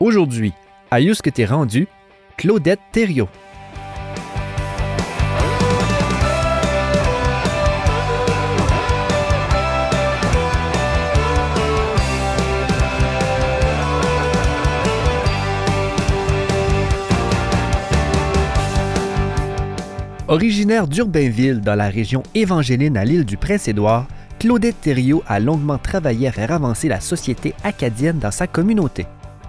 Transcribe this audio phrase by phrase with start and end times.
[0.00, 0.54] Aujourd'hui,
[0.90, 1.86] à que t'es rendu,
[2.38, 3.28] Claudette Thériault.
[20.28, 24.08] Originaire d'Urbainville, dans la région évangéline à l'île du Prince-Édouard,
[24.38, 29.04] Claudette Thériault a longuement travaillé à faire avancer la société acadienne dans sa communauté.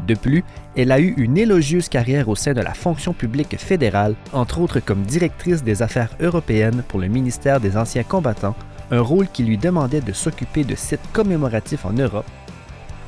[0.08, 0.44] De plus,
[0.76, 4.80] elle a eu une élogieuse carrière au sein de la fonction publique fédérale, entre autres
[4.80, 8.56] comme directrice des affaires européennes pour le ministère des Anciens combattants,
[8.90, 12.26] un rôle qui lui demandait de s'occuper de sites commémoratifs en Europe.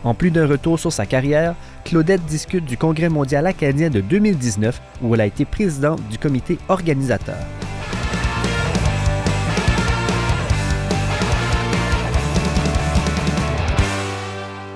[0.04, 4.82] En plus d'un retour sur sa carrière, Claudette discute du Congrès mondial acadien de 2019
[5.02, 7.38] où elle a été présidente du comité organisateur.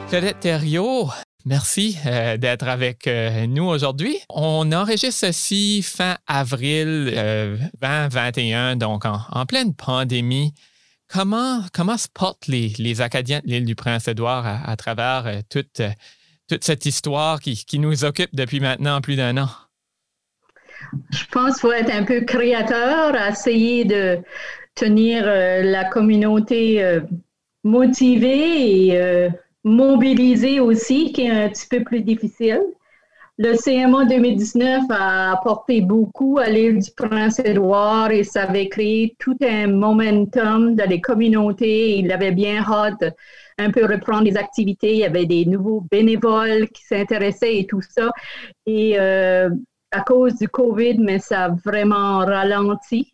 [0.09, 1.09] Claudette Thériault,
[1.48, 4.17] Merci euh, d'être avec euh, nous aujourd'hui.
[4.28, 7.06] On enregistre ceci fin avril
[7.81, 10.54] 2021, euh, donc en, pleine pandémie.
[11.08, 15.81] Comment, comment se portent les, les Acadiens de l'île du Prince-Édouard à, travers toute,
[16.59, 19.48] cette histoire qui, qui, nous occupe depuis maintenant plus d'un an?
[21.11, 24.20] Je pense qu'il faut être un peu créateur, essayer de
[24.76, 27.00] tenir la communauté
[27.64, 29.30] motivée et
[29.68, 32.62] mobiliser aussi, qui est un petit peu plus difficile.
[33.40, 39.38] Le CMA 2019 a apporté beaucoup à l'île du Prince-Édouard et ça avait créé tout
[39.44, 42.00] un momentum dans les communautés.
[42.00, 43.04] Il avait bien hâte
[43.60, 44.94] un peu reprendre les activités.
[44.94, 48.10] Il y avait des nouveaux bénévoles qui s'intéressaient et tout ça.
[48.66, 49.52] Et euh,
[49.92, 53.14] à cause du COVID, mais ça a vraiment ralenti.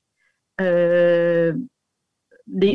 [0.62, 1.52] Euh,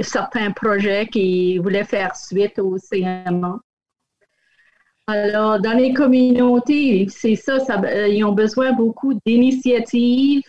[0.02, 3.58] certains projets qui voulaient faire suite au CMA.
[5.08, 10.42] Alors, dans les communautés, c'est ça, euh, ils ont besoin beaucoup d'initiatives,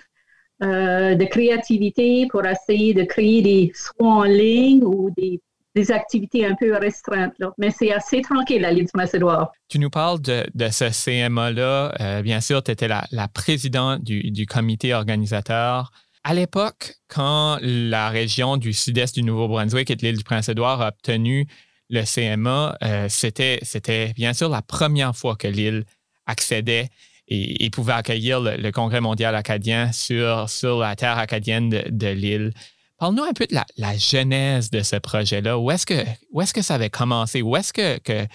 [0.62, 5.39] euh, de créativité pour essayer de créer des soins en ligne ou des,
[5.92, 7.32] activités un peu restreintes.
[7.58, 9.45] Mais c'est assez tranquille à l'île du Macédoine.
[9.70, 11.94] Tu nous parles de, ce CMA-là.
[12.02, 15.92] Euh, bien sûr, tu étais la, présidente du, comité organisateur.
[16.26, 20.89] À l'époque, quand la région du sud-est du Nouveau-Brunswick et de l'île du Prince-Édouard a
[20.89, 21.48] obtenu
[21.89, 25.86] le CMA, euh, c'était, c'était bien sûr la première fois que l'île
[26.26, 26.89] accédait
[27.27, 32.54] et, pouvait accueillir le, Congrès mondial acadien sur, sur la terre acadienne de, l'île.
[32.98, 35.60] Parle-nous un peu de la, genèse de ce projet-là.
[35.60, 37.42] Où est-ce que, où est-ce que ça avait commencé?
[37.42, 38.26] Où est-ce que, que,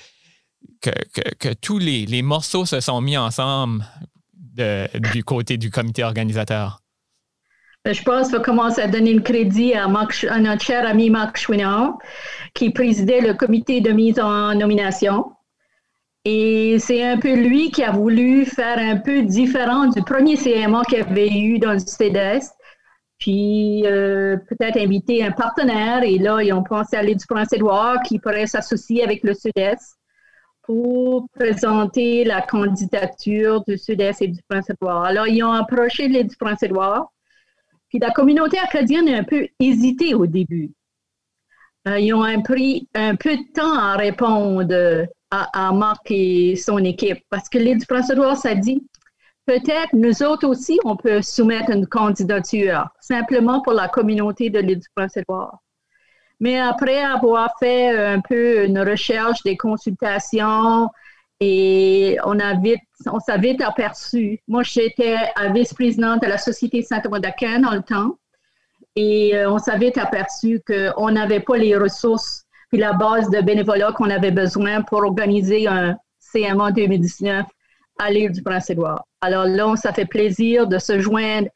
[1.40, 3.84] que, tous les, les, morceaux se sont mis ensemble
[5.12, 6.83] du côté du comité organisateur?
[7.92, 11.98] Je pense qu'il faut commencer à donner le crédit à, notre cher ami Marc Chouinard,
[12.54, 15.32] qui présidait le comité de mise en nomination.
[16.24, 20.82] Et c'est un peu lui qui a voulu faire un peu différent du premier CMA
[20.88, 22.54] qu'il avait eu dans le Sud-Est.
[23.18, 26.02] Puis euh, peut-être inviter un partenaire.
[26.04, 29.98] Et là, ils ont pensé à l'île du Prince-Édouard qui pourrait s'associer avec le Sud-Est
[30.62, 35.04] pour présenter la candidature du Sud-Est et du Prince-Édouard.
[35.04, 37.10] Alors, ils ont approché l'île du Prince-Édouard
[37.98, 40.72] la communauté acadienne a un peu hésité au début.
[41.86, 47.18] Euh, ils ont pris un peu de temps à répondre à, Marc et son équipe
[47.28, 48.86] parce que l'île du Prince-Édouard, ça dit
[49.46, 54.78] peut-être nous autres aussi, on peut soumettre une candidature simplement pour la communauté de l'île
[54.78, 55.58] du Prince-Édouard.
[56.40, 60.88] Mais après avoir fait un peu une recherche, des consultations,
[61.40, 64.40] et on, a vite, on s'est vite aperçu.
[64.48, 65.16] Moi, j'étais
[65.52, 68.16] vice-présidente de la Société Saint-Thomas d'Aquin dans le temps.
[68.96, 73.40] Et euh, on s'est vite aperçu qu'on n'avait pas les ressources puis la base de
[73.40, 75.96] bénévolat qu'on avait besoin pour organiser un
[76.32, 77.46] CMA 2019
[77.98, 79.04] à l'île du Prince-Édouard.
[79.20, 81.48] Alors là, ça fait plaisir de se joindre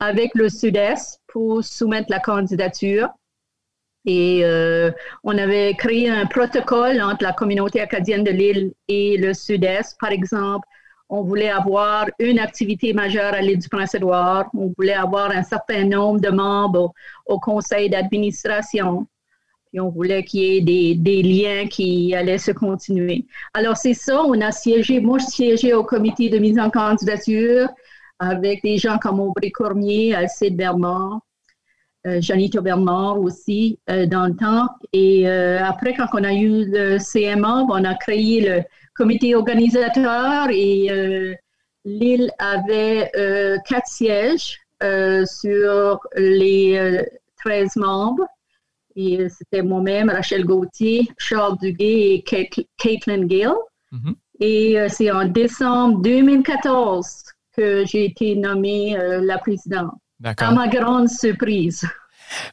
[0.00, 3.08] avec le Sud-Est pour soumettre la candidature.
[4.06, 4.90] Et euh,
[5.24, 9.98] on avait créé un protocole entre la communauté acadienne de l'île et le sud-est.
[10.00, 10.66] Par exemple,
[11.10, 14.48] on voulait avoir une activité majeure à l'île du Prince-Édouard.
[14.56, 16.94] On voulait avoir un certain nombre de membres
[17.26, 19.06] au, conseil d'administration.
[19.70, 23.26] Puis on voulait qu'il y ait des, liens qui allaient se continuer.
[23.54, 27.68] Alors, c'est ça, on a siégé, moi, je siégeais au comité de mise en candidature
[28.20, 31.18] avec des gens comme Aubry Cormier, Alcide euh,
[32.04, 34.68] Janito Bernard aussi euh, dans le temps.
[34.92, 38.62] Et euh, après, quand on a eu le CMA, on a créé le
[38.94, 41.38] comité organisateur et
[41.84, 43.10] l'île avait
[43.66, 44.58] quatre sièges
[45.24, 47.06] sur les
[47.42, 48.26] 13 membres.
[48.96, 52.24] Et c'était moi-même, Rachel Gauthier, Charles Duguay et
[52.76, 53.54] Caitlin Gill.
[53.92, 54.14] Mm-hmm.
[54.40, 59.92] Et euh, c'est en décembre 2014 que j'ai été nommée euh, la présidente.
[60.24, 61.86] À ma grande surprise.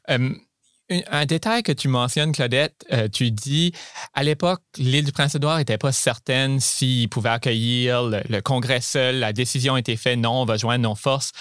[0.08, 3.74] un détail que tu mentionnes, Claudette, tu dis
[4.14, 9.20] à l'époque, l'île du Prince-Édouard n'était pas certaine s'il pouvait accueillir le, Congrès seul.
[9.20, 11.34] La décision a été faite, non, on va joindre nos forces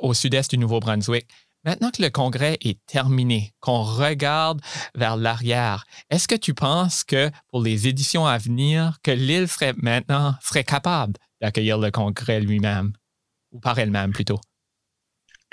[0.00, 1.26] au sud-est du Nouveau-Brunswick.
[1.66, 4.60] Maintenant que le congrès est terminé, qu'on regarde
[4.94, 9.74] vers l'arrière, est-ce que tu penses que pour les éditions à venir, que l'île serait
[9.76, 12.92] maintenant serait capable d'accueillir le congrès lui-même?
[13.50, 14.38] Ou par elle-même plutôt?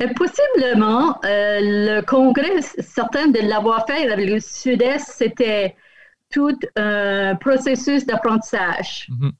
[0.01, 1.19] Euh, possiblement.
[1.23, 5.75] Euh, le congrès, certain de l'avoir fait avec le Sud-Est, c'était
[6.31, 9.07] tout un processus d'apprentissage.
[9.09, 9.31] Mm-hmm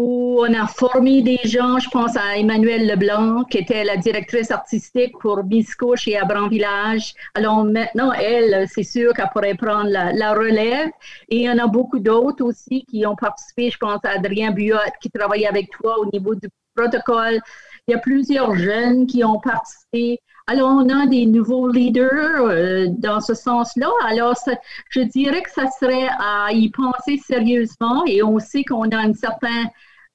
[0.00, 5.18] on a formé des gens, je pense à Emmanuelle Leblanc, qui était la directrice artistique
[5.18, 7.14] pour Bisco chez Abram Village.
[7.34, 10.90] Alors maintenant, elle, c'est sûr qu'elle pourrait prendre la, relève.
[11.28, 13.70] Et il y en a beaucoup d'autres aussi qui ont participé.
[13.70, 17.40] Je pense à Adrien Buot qui travaille avec toi au niveau du protocole.
[17.88, 20.20] Il y a plusieurs jeunes qui ont participé.
[20.46, 23.88] Alors, on a des nouveaux leaders euh, dans ce sens-là.
[24.06, 24.34] Alors,
[24.90, 29.14] je dirais que ça serait à y penser sérieusement et on sait qu'on a une
[29.14, 29.68] certaine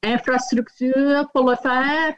[0.04, 2.14] infrastructure pour le faire.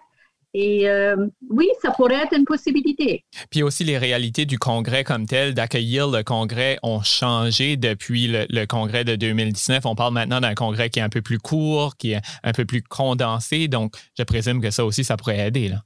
[0.57, 1.17] Et euh,
[1.49, 3.25] oui, ça pourrait être une possibilité.
[3.51, 8.65] Puis aussi, les réalités du Congrès comme tel, d'accueillir le Congrès, ont changé depuis le,
[8.65, 9.85] Congrès de 2019.
[9.85, 12.63] On parle maintenant d'un Congrès qui est un peu plus court, qui est un peu
[12.63, 13.67] plus condensé.
[13.67, 15.67] Donc, je présume que ça aussi, ça pourrait aider.
[15.67, 15.81] Là.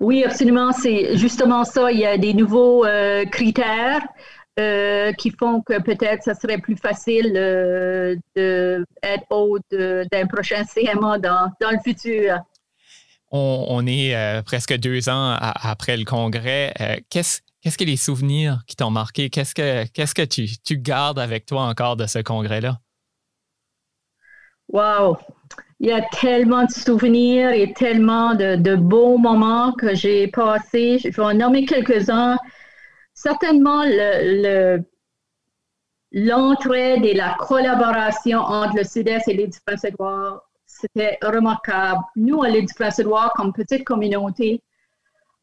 [0.00, 0.72] Oui, absolument.
[0.72, 1.92] C'est justement ça.
[1.92, 4.02] Il y a des nouveaux euh, critères.
[4.58, 7.34] Euh, qui font que peut-être ça serait plus facile
[8.34, 12.40] d'être hôte d'un prochain CMA dans, dans le futur.
[13.36, 16.72] On, est euh, presque deux ans après le congrès.
[17.10, 19.28] qu'est-ce, qu'est-ce que les souvenirs qui t'ont marqué?
[19.30, 22.78] Qu'est-ce que, tu, gardes avec toi encore de ce congrès-là?
[24.68, 25.18] Wow!
[25.78, 30.98] Il y a tellement de souvenirs et tellement de, beaux moments que j'ai passés.
[30.98, 32.38] Je vais en nommer quelques-uns
[33.12, 34.82] certainement le,
[36.12, 40.45] l'entraide et la collaboration entre le Sud-Est et l'île du Prince-Édouard,
[40.80, 42.02] c'était remarquable.
[42.16, 44.62] Nous, à l'île du Prince-Édouard, comme petite communauté,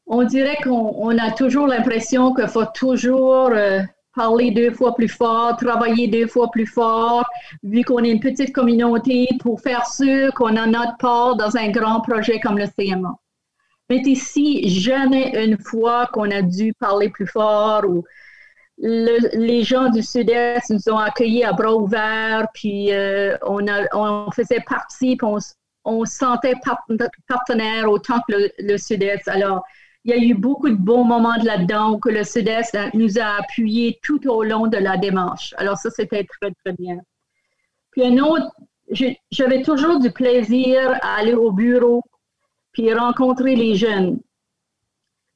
[0.06, 3.82] on dirait qu'on a toujours l'impression qu'il faut toujours euh,
[4.16, 7.26] parler deux fois plus fort, travailler deux fois plus fort,
[7.64, 11.70] vu qu'on est une petite communauté, pour faire sûr qu'on a notre part dans un
[11.70, 13.16] grand projet comme le CMA.
[13.90, 18.04] Mais ici, jamais une fois qu'on a dû parler plus fort ou
[18.78, 24.64] les gens du Sud-Est nous ont accueillis à bras ouverts, puis euh, on, on faisait
[24.68, 25.28] partie, puis
[25.86, 26.56] on, se sentait
[27.28, 29.28] partenaire autant que le, Sud-Est.
[29.28, 29.64] Alors,
[30.06, 33.40] il y a eu beaucoup de bons moments de là-dedans que le Sud-Est nous a
[33.40, 35.54] appuyés tout au long de la démarche.
[35.58, 36.98] Alors, ça, c'était très, très bien.
[37.92, 38.52] Puis un autre,
[39.32, 42.04] j'avais toujours du plaisir à aller au bureau
[42.74, 44.20] puis rencontrer les jeunes.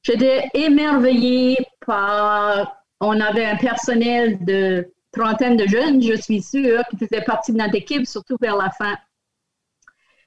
[0.02, 1.56] J'étais émerveillée
[1.86, 7.52] par, on avait un personnel de trentaine de jeunes, je suis sûre, qui faisaient partie
[7.52, 8.96] de notre équipe, surtout vers la fin.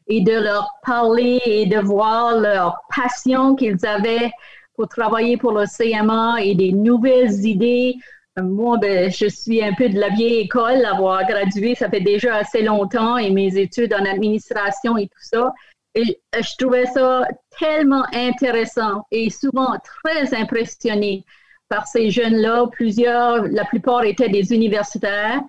[0.08, 4.32] Et de leur parler et de voir leur passion qu'ils avaient
[4.76, 7.96] pour travailler pour le CMA et des nouvelles idées.
[8.42, 12.38] Moi, ben, je suis un peu de la vieille école, avoir gradué, ça fait déjà
[12.38, 15.54] assez longtemps, et mes études en administration et tout ça.
[15.94, 17.28] Et euh, je trouvais ça
[17.60, 21.26] tellement intéressant et souvent très impressionné
[21.72, 22.68] par ces jeunes-là.
[22.72, 25.42] Plusieurs, la plupart étaient des universitaires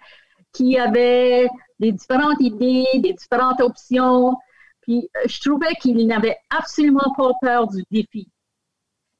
[0.53, 1.49] qui avaient
[1.81, 4.37] des différentes idées, des différentes options.
[4.83, 8.29] Puis euh, je trouvais qu'ils n'avaient absolument pas peur du défi.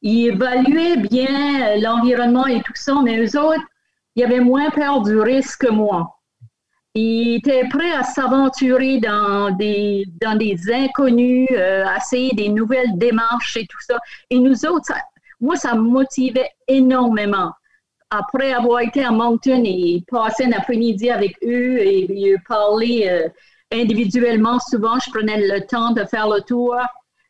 [0.01, 3.65] Ils évaluaient bien l'environnement et tout ça, mais eux autres,
[4.15, 6.19] ils avaient moins peur du risque que moi.
[6.95, 12.99] Il était prêt à s'aventurer dans des, dans des inconnus, euh, à essayer des nouvelles
[12.99, 13.99] démarches et tout ça.
[14.29, 14.93] Et nous autres,
[15.43, 17.53] moi, ça me motivait énormément.
[18.11, 23.29] Après avoir été à Moncton et passé un après-midi avec eux et, parler euh,
[23.73, 26.77] individuellement, souvent, je prenais le temps de faire le tour.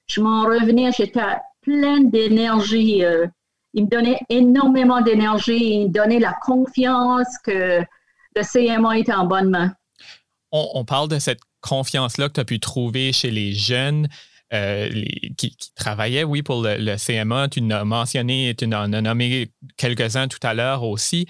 [0.09, 1.21] Je m'en revenais, j'étais
[1.63, 3.05] pleine d'énergie.
[3.05, 3.27] Euh.
[3.73, 7.81] il me donnait énormément d'énergie, il me donnait la confiance que
[8.37, 9.73] le CMA est en bonne main.
[10.51, 14.07] On, parle de cette confiance-là que tu as pu trouver chez les jeunes.
[14.53, 14.91] Euh,
[15.39, 17.49] qui, travaillaient, oui, pour le, CMA.
[17.49, 21.27] Tu en as mentionné, tu en as nommé quelques-uns tout à l'heure aussi.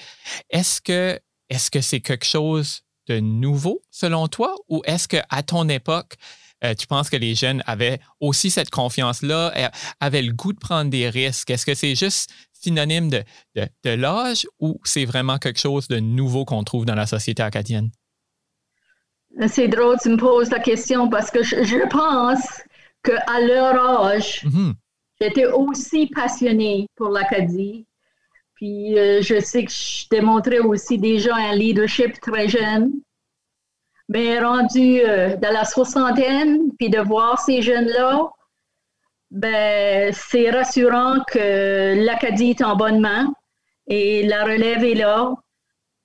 [0.51, 5.69] Est-ce que est-ce que c'est quelque chose de nouveau selon toi ou est-ce qu'à ton
[5.69, 6.15] époque,
[6.65, 9.69] euh, tu penses que les jeunes avaient aussi cette confiance-là, euh,
[10.01, 11.51] avaient le goût de prendre des risques?
[11.51, 13.23] Est-ce que c'est juste synonyme de,
[13.57, 17.91] de, l'âge ou c'est vraiment quelque chose de nouveau qu'on trouve dans la société acadienne?
[19.49, 22.63] C'est drôle, tu me poses la question parce que je, pense
[23.03, 24.73] qu'à leur âge, mm-hmm.
[25.21, 27.87] j'étais aussi passionnée pour l'Acadie.
[28.55, 32.93] Puis euh, je sais que je démontrais aussi déjà un leadership très jeune.
[34.09, 38.31] Mais rendu euh, dans la soixantaine, puis de voir ces jeunes-là,
[39.31, 43.33] ben, c'est rassurant que l'Acadie est en bonne main
[43.87, 45.33] et la relève est là.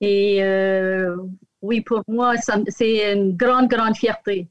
[0.00, 1.16] Et euh,
[1.60, 2.34] oui, pour moi,
[2.68, 4.48] c'est une grande, grande fierté.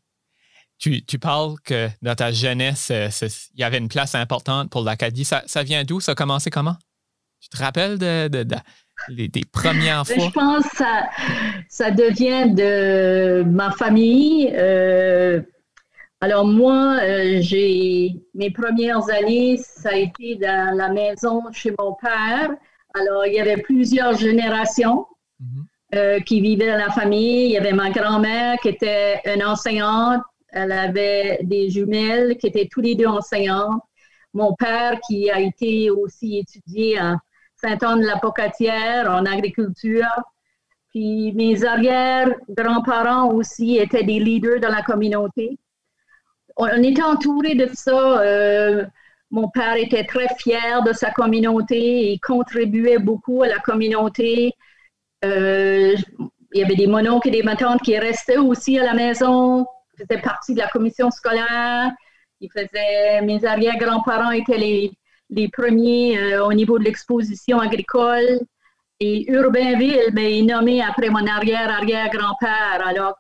[0.79, 3.09] Tu, tu, parles que dans ta jeunesse, euh,
[3.55, 5.25] il y avait une place importante pour l'Acadie.
[5.25, 5.99] Ça, ça, vient d'où?
[5.99, 6.75] Ça a commencé comment?
[7.41, 8.27] Tu te rappelles de,
[9.09, 10.15] des premières fois?
[10.15, 11.09] Je pense que ça,
[11.69, 14.51] ça devient de ma famille.
[14.53, 15.41] Euh,
[16.19, 21.93] alors moi, euh, j'ai mes premières années, ça a été dans la maison chez mon
[21.93, 22.49] père.
[22.95, 25.05] Alors il y avait plusieurs générations
[25.39, 25.65] mhm.
[25.93, 27.45] euh, qui vivaient dans la famille.
[27.45, 30.23] Il y avait ma grand-mère qui était une enseignante.
[30.57, 33.81] Elle avait des jumelles qui étaient tous les deux enseignantes.
[34.33, 37.17] Mon père qui a été aussi étudié à
[37.55, 40.05] Saint-Anne-de-la-Pocatière en agriculture.
[40.89, 45.57] Puis mes arrière-grands-parents aussi étaient des leaders dans la communauté
[46.57, 48.21] on était entouré de ça.
[48.21, 48.85] Euh,
[49.29, 52.11] mon père était très fier de sa communauté.
[52.11, 54.53] Il contribuait beaucoup à la communauté.
[55.23, 55.95] Euh,
[56.53, 59.65] il y avait des mononcles et des matantes qui restaient aussi à la maison,
[59.97, 61.91] faisaient partie de la commission scolaire.
[62.39, 64.91] Ils faisaient, mes arrière-grands-parents étaient les,
[65.29, 68.39] les premiers euh, au niveau de l'exposition agricole.
[68.99, 72.81] Et Urbainville ben, est nommé après mon arrière-arrière-grand-père.
[72.85, 73.15] Alors,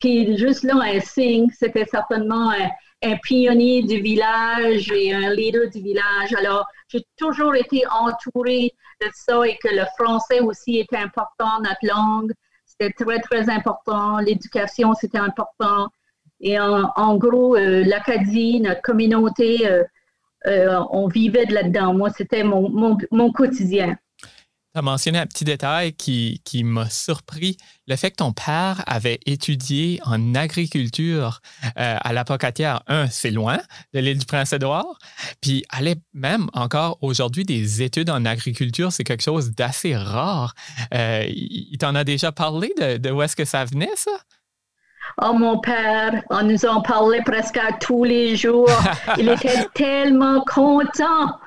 [0.00, 5.70] qui est juste là un signe, c'était certainement un, pionnier du village et un leader
[5.70, 6.34] du village.
[6.36, 11.78] Alors, j'ai toujours été entourée de ça et que le français aussi était important, notre
[11.82, 12.32] langue,
[12.64, 14.18] c'était très, très important.
[14.18, 15.88] L'éducation, c'était important.
[16.40, 19.82] Et en, gros, euh, l'Acadie, notre communauté, euh,
[20.46, 21.94] euh, on vivait de là-dedans.
[21.94, 23.96] Moi, c'était mon quotidien.
[24.74, 28.84] Tu as mentionné un petit détail qui, qui m'a surpris, le fait que ton père
[28.86, 31.40] avait étudié en agriculture
[31.76, 32.82] à la Pocatière.
[32.86, 33.58] Un, c'est loin
[33.94, 34.98] de l'île du Prince-Édouard.
[35.40, 40.54] Puis aller même encore aujourd'hui des études en agriculture, c'est quelque chose d'assez rare.
[40.92, 44.12] Il t'en a déjà parlé de où est-ce que ça venait, ça?
[45.22, 48.68] Oh, mon père, on nous en parlait presque tous les jours.
[49.18, 51.38] Il était tellement content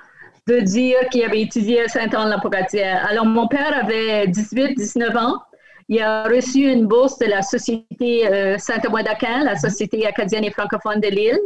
[0.48, 3.06] de dire qu'il avait étudié à Saint-Anne-la-Pocatière.
[3.08, 5.44] Alors, mon père avait 18-19 ans.
[5.88, 10.52] Il a reçu une bourse de la Société euh, Saint-Amoin d'Aquin, la Société acadienne et
[10.52, 11.40] francophone de l'île,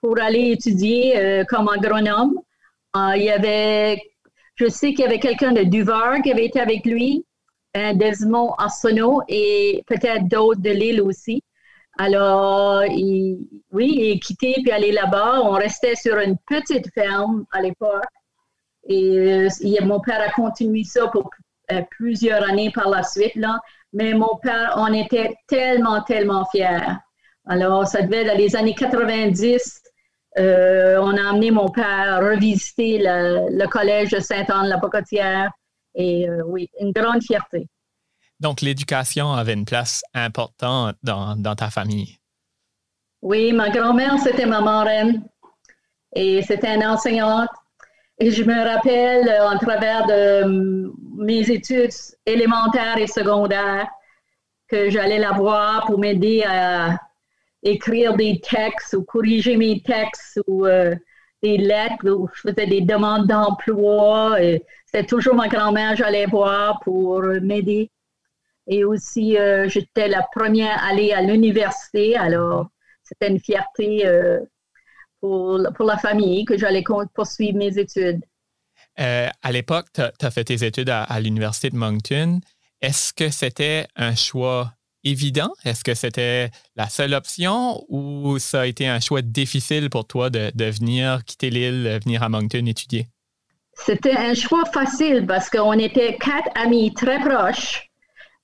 [0.00, 2.34] pour aller étudier euh, comme agronome.
[2.96, 4.02] Euh, il y avait,
[4.56, 7.24] je sais qu'il y avait quelqu'un de Duvar qui avait été avec lui,
[7.76, 11.44] un Desmond Arsenault et peut-être d'autres de l'île aussi.
[12.02, 15.42] Alors, oui, il est quitté puis aller là-bas.
[15.42, 18.06] On restait sur une petite ferme à l'époque.
[18.88, 19.48] Et euh,
[19.82, 21.28] mon père a continué ça pour
[21.70, 23.34] euh, plusieurs années par la suite.
[23.34, 23.58] Là.
[23.92, 26.88] Mais mon père, on était tellement, tellement fiers.
[27.46, 29.82] Alors, ça devait être dans les années 90.
[30.38, 35.50] Euh, on a amené mon père revisiter le, collège de Sainte-Anne-la-Pocatière.
[35.94, 37.68] Et oui, une grande fierté.
[38.40, 42.18] Donc, l'éducation avait une place importante dans, ta famille.
[43.22, 45.22] Oui, ma grand-mère, c'était ma marraine.
[46.14, 47.50] Et c'était une enseignante
[48.22, 51.90] et je me rappelle, euh, en travers de euh, mes études
[52.26, 53.88] élémentaires et secondaires,
[54.68, 56.98] que j'allais la voir pour m'aider à
[57.62, 60.94] écrire des textes ou corriger mes textes ou euh,
[61.42, 64.36] des lettres où je faisais des demandes d'emploi.
[64.84, 67.90] C'était toujours ma grand-mère j'allais voir pour m'aider.
[68.66, 69.36] Et aussi,
[69.66, 72.16] j'étais la première à aller à l'université.
[72.16, 72.68] Alors,
[73.02, 74.04] c'était une fierté
[75.20, 78.20] pour, pour la famille que j'allais poursuivre mes études.
[78.98, 82.40] Euh, à l'époque, tu as, fait tes études à, l'Université de Moncton.
[82.80, 84.72] Est-ce que c'était un choix
[85.04, 85.52] évident?
[85.64, 90.30] Est-ce que c'était la seule option ou ça a été un choix difficile pour toi
[90.30, 93.06] de, de venir quitter l'île, venir à Moncton étudier?
[93.74, 97.89] C'était un choix facile parce qu'on était quatre amis très proches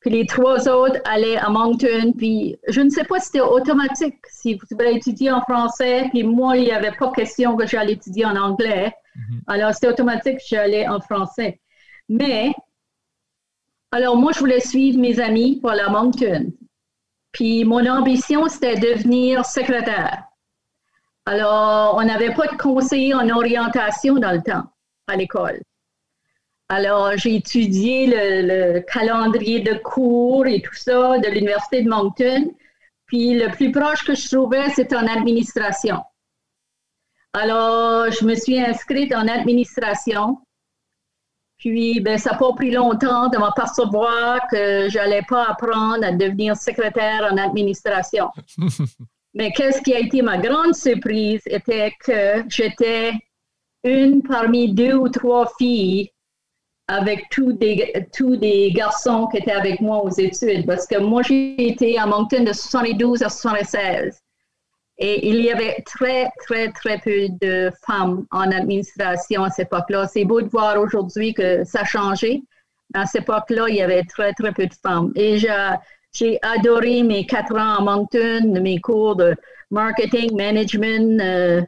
[0.07, 2.13] puis les trois autres allaient à Moncton.
[2.17, 6.09] Puis je ne sais pas si c'était automatique, si vous voulez étudier en français.
[6.11, 8.95] Puis moi, il n'y avait pas question que j'allais étudier en anglais.
[9.17, 9.41] Mhm.
[9.49, 11.61] Alors c'était automatique que j'allais en français.
[12.09, 12.55] Mais,
[13.91, 16.53] alors moi, je voulais suivre mes amis pour la Moncton.
[17.33, 20.23] Puis mon ambition, c'était devenir secrétaire.
[21.25, 24.71] Alors, on n'avait pas de conseiller en orientation dans le temps
[25.09, 25.61] à l'école.
[26.69, 32.53] Alors, j'ai étudié le, calendrier de cours et tout ça de l'Université de Moncton.
[33.07, 36.03] Puis le plus proche que je trouvais, c'était en administration.
[37.33, 40.39] Alors, je me suis inscrite en administration.
[41.59, 46.13] Puis, ben, ça n'a pas pris longtemps de m'apercevoir que je n'allais pas apprendre à
[46.13, 48.31] devenir secrétaire en administration.
[49.35, 53.13] Mais qu'est-ce qui a été ma grande surprise était que j'étais
[53.85, 56.11] une parmi deux ou trois filles
[56.89, 60.67] avec tous des, tous des garçons qui étaient avec moi aux études.
[60.67, 64.21] Parce que moi, j'ai été à Moncton de 72 à 76.
[64.99, 70.07] Et il y avait très, très, très peu de femmes en administration à cette époque-là.
[70.07, 72.43] C'est beau de voir aujourd'hui que ça a changé.
[72.95, 75.13] À cette époque-là, il y avait très, très peu de femmes.
[75.17, 79.35] Et j'ai adoré mes quatre ans à Moncton, mes cours de
[79.71, 81.21] marketing, management.
[81.21, 81.63] Euh,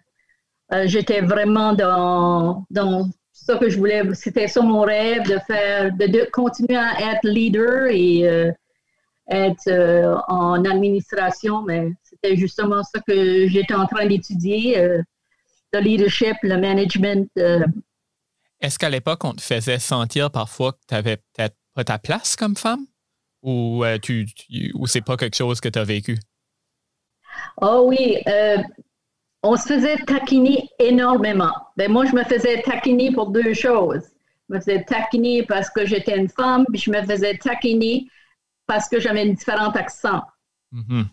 [0.73, 3.09] euh, j'étais vraiment dans, dans
[3.45, 4.03] ça que je voulais.
[4.15, 8.53] C'était ça mon rêve de faire, de, continuer à être leader et euh,
[9.29, 11.63] être en administration.
[11.63, 15.03] Mais c'était justement ça que j'étais en train d'étudier, euh,
[15.73, 17.29] le leadership, le management.
[17.39, 17.65] Euh.
[18.61, 22.35] Est-ce qu'à l'époque, on te faisait sentir parfois que tu n'avais peut-être pas ta place
[22.37, 22.87] comme femme?
[23.43, 24.27] Ou, euh, tu,
[24.75, 26.19] ou c'est pas quelque chose que tu as vécu?
[27.61, 28.17] Oh oui,
[29.43, 31.53] on se faisait taquiner énormément.
[31.77, 34.03] Ben, moi, je me faisais taquiner pour deux choses.
[34.49, 38.09] Je me faisais taquiner parce que j'étais une femme, puis je me faisais taquiner
[38.67, 40.23] parce que j'avais un différent accent.
[40.73, 41.05] Mm-hmm.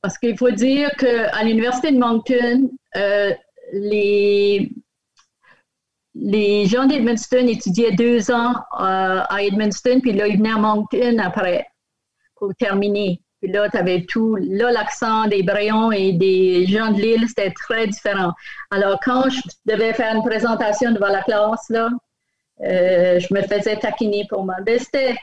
[0.00, 3.32] Parce qu'il faut dire qu'à l'Université de Moncton, euh,
[3.72, 4.70] les,
[6.14, 11.18] les gens d'Edmundston étudiaient deux ans euh, à Edmundston, puis là, ils venaient à Moncton
[11.18, 11.66] après
[12.36, 13.20] pour terminer.
[13.40, 14.36] Puis là, tu avais tout.
[14.36, 18.32] Là, l'accent des Bréons et des gens de l'île, c'était très différent.
[18.70, 21.90] Alors, quand je devais faire une présentation devant la classe, là,
[22.64, 24.54] euh, je me faisais taquiner pour moi.
[24.64, 25.16] Ben, c'était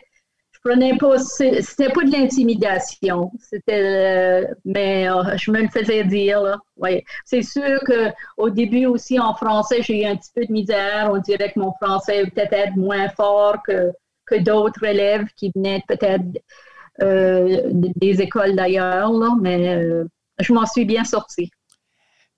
[0.63, 6.41] prenais pas, c'était pas de l'intimidation, c'était, euh, mais euh, je me le faisais dire.
[6.41, 6.57] Là.
[6.77, 7.03] Ouais.
[7.25, 11.09] C'est sûr qu'au début aussi en français, j'ai eu un petit peu de misère.
[11.11, 13.91] On dirait que mon français peut-être moins fort que,
[14.25, 16.23] que d'autres élèves qui venaient peut-être
[16.99, 20.03] des écoles d'ailleurs, mais
[20.39, 21.49] je m'en suis bien sortie.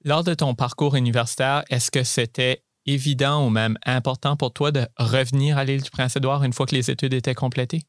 [0.03, 4.85] Lors de ton parcours universitaire, est-ce que c'était évident ou même important pour toi de
[4.97, 7.81] revenir à l'île du Prince-Édouard une fois que les études étaient complétées?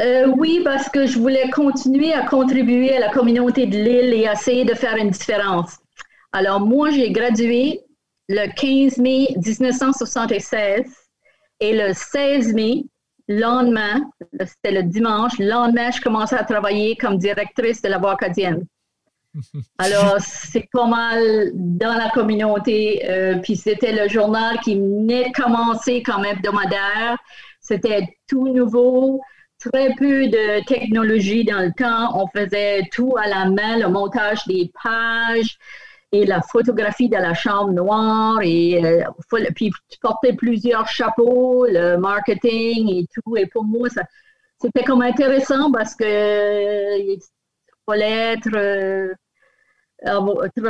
[0.00, 4.28] Euh, oui, parce que je voulais continuer à contribuer à la communauté de l'île et
[4.32, 5.78] essayer de faire une différence.
[6.32, 7.80] Alors, moi, j'ai gradué
[8.28, 10.84] le 15 mai 1976
[11.60, 12.84] et le 16 mai,
[13.28, 14.10] lendemain,
[14.40, 18.64] c'était le dimanche, le lendemain, je commençais à travailler comme directrice de la Voix acadienne.
[19.78, 23.02] Alors, c'est pas mal dans la communauté.
[23.08, 27.18] Euh, puis c'était le journal qui venait de commencer comme hebdomadaire.
[27.60, 29.20] C'était tout nouveau
[29.58, 32.18] très peu de technologie dans le temps.
[32.20, 35.58] On faisait tout à la main, le montage des pages
[36.12, 38.40] et la photographie de la chambre noire.
[38.42, 39.02] Et euh,
[39.54, 43.36] puis tu portais plusieurs chapeaux, le marketing et tout.
[43.36, 43.88] Et pour moi,
[44.60, 47.18] c'était comme intéressant parce que euh, il
[47.86, 49.14] fallait être euh,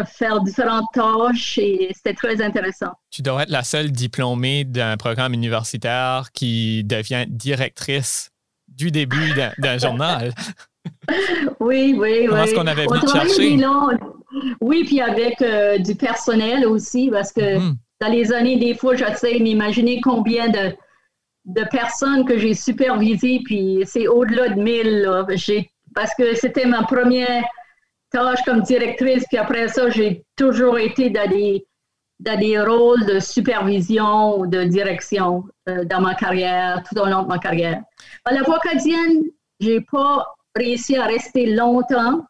[0.07, 2.93] faire différentes tâches et c'était très intéressant.
[3.11, 8.31] Tu dois être la seule diplômée d'un programme universitaire qui devient directrice
[8.67, 10.33] du début d'un journal.
[11.61, 13.59] Oui, oui, Comment est-ce qu'on avait vu chercher?
[14.61, 17.75] Oui, puis avec euh, du personnel aussi, parce que mm-hmm.
[18.01, 20.75] dans les années, des fois, j'essaie de m'imaginer combien de,
[21.47, 25.09] de personnes que j'ai supervisées, puis c'est au-delà de 1000.
[25.95, 27.45] parce que c'était ma première
[28.11, 31.65] tâche comme directrice, puis après ça, j'ai toujours été dans des
[32.21, 37.23] dans des rôles de supervision ou de direction euh, dans ma carrière, tout au long
[37.23, 37.81] de ma carrière.
[38.25, 39.23] À la voix acadienne,
[39.61, 42.25] j'ai pas réussi à rester longtemps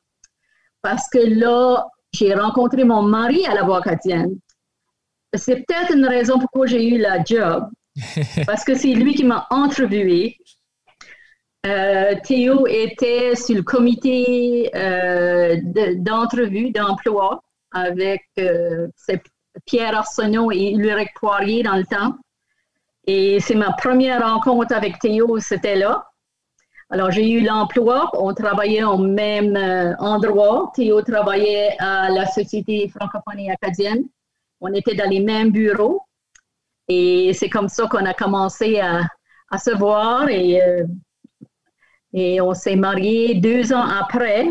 [0.82, 4.38] parce que là, j'ai rencontré mon mari à la voix acadienne.
[5.34, 7.68] C'est peut-être une raison pourquoi j'ai eu la job,
[8.46, 10.38] parce que c'est lui qui m'a interviewé.
[11.66, 15.56] Euh, Théo était sur le comité euh,
[15.96, 19.20] d'entrevue, d'emploi avec ses
[19.66, 22.14] Pierre Arsenault et Ulrich Poirier dans le temps.
[23.06, 26.06] Et c'est ma première rencontre avec Théo, c'était là.
[26.90, 30.72] Alors, j'ai eu l'emploi, on travaillait au même euh, endroit.
[30.74, 34.04] Théo travaillait à la Société francophonie acadienne.
[34.60, 36.02] On était dans les mêmes bureaux.
[36.88, 39.06] Et c'est comme ça qu'on a commencé à,
[39.58, 40.84] se voir et, euh,
[42.14, 44.48] et on s'est mariés deux ans après,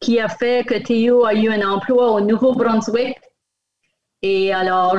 [0.00, 3.18] qui a fait que Théo a eu un emploi au Nouveau-Brunswick
[4.26, 4.96] et alors,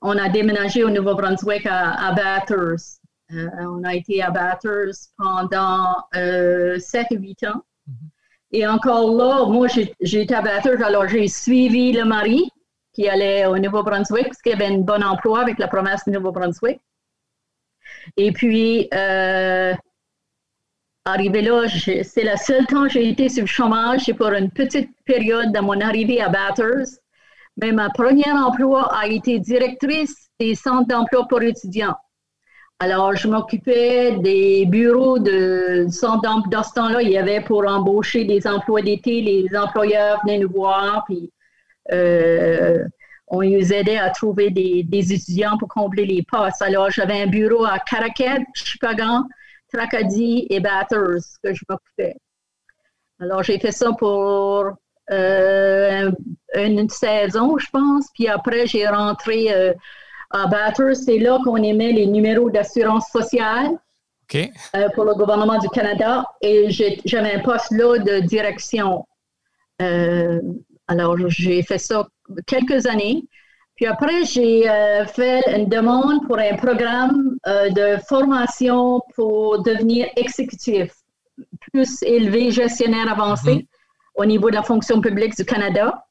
[0.00, 3.00] on a déménagé au Nouveau-Brunswick à, Bathurst.
[3.32, 7.62] Euh, on a été à Bathurst pendant euh, 7 ou 8 ans.
[7.88, 7.94] Mm-hmm.
[8.52, 9.66] Et encore là, moi,
[10.00, 12.48] j'étais abatteuse, alors j'ai suivi le mari
[12.92, 16.78] qui allait au Nouveau-Brunswick parce qu'il avait un bon emploi avec la promesse du Nouveau-Brunswick.
[18.16, 19.74] Et puis, euh,
[21.04, 24.02] arrivé là, c'est le seul temps que j'ai été sur le chômage.
[24.04, 27.02] C'est pour une petite période de mon arrivée à Bathurst.
[27.56, 31.96] Mais ma première emploi a été directrice des centres d'emploi pour étudiants.
[32.84, 35.86] Alors, je m'occupais des bureaux de.
[36.50, 40.50] Dans ce temps-là, il y avait pour embaucher des emplois d'été, les employeurs venaient nous
[40.50, 41.32] voir, puis
[41.92, 42.84] euh,
[43.28, 46.60] on nous aidait à trouver des, étudiants pour combler les postes.
[46.60, 49.24] Alors, j'avais un bureau à Caracat, Chicago,
[49.72, 52.16] Tracadie et Bathurst que je m'occupais.
[53.18, 54.66] Alors, j'ai fait ça pour
[55.10, 56.10] euh,
[56.54, 58.08] une saison, je pense.
[58.12, 59.72] Puis après, j'ai rentré euh,
[60.34, 61.04] à Bathurst.
[61.04, 63.78] C'est là qu'on émet les numéros d'assurance sociale
[64.34, 66.24] euh, pour le gouvernement du Canada.
[66.42, 69.06] Et j'avais un poste là de direction.
[69.78, 72.06] alors, j'ai fait ça
[72.46, 73.24] quelques années.
[73.76, 80.06] Puis après, j'ai euh, fait une demande pour un programme euh, de formation pour devenir
[80.16, 80.92] exécutif,
[81.72, 83.62] plus élevé gestionnaire avancé mhm.
[84.14, 86.06] au niveau de la fonction publique du Canada.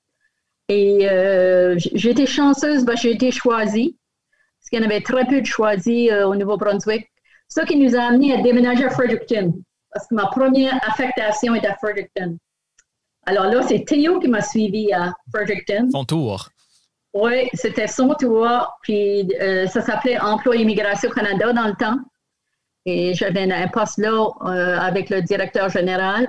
[0.67, 3.97] Et euh, j'ai été chanceuse, ben, j'ai été choisie,
[4.73, 7.07] qu'il y en avait très peu de choisis au Nouveau-Brunswick.
[7.47, 9.53] Ce qui nous a amené à déménager à Fredericton,
[9.91, 12.38] parce que ma première affectation est à Fredericton.
[13.27, 15.89] Alors là, c'est Théo qui m'a suivi à Fredericton.
[15.91, 16.49] Son tour.
[17.13, 18.47] Oui, c'était son tour.
[18.81, 21.99] Puis euh, ça s'appelait Emploi Immigration Canada dans le temps.
[22.86, 26.27] Et j'avais un poste là euh, avec le directeur général.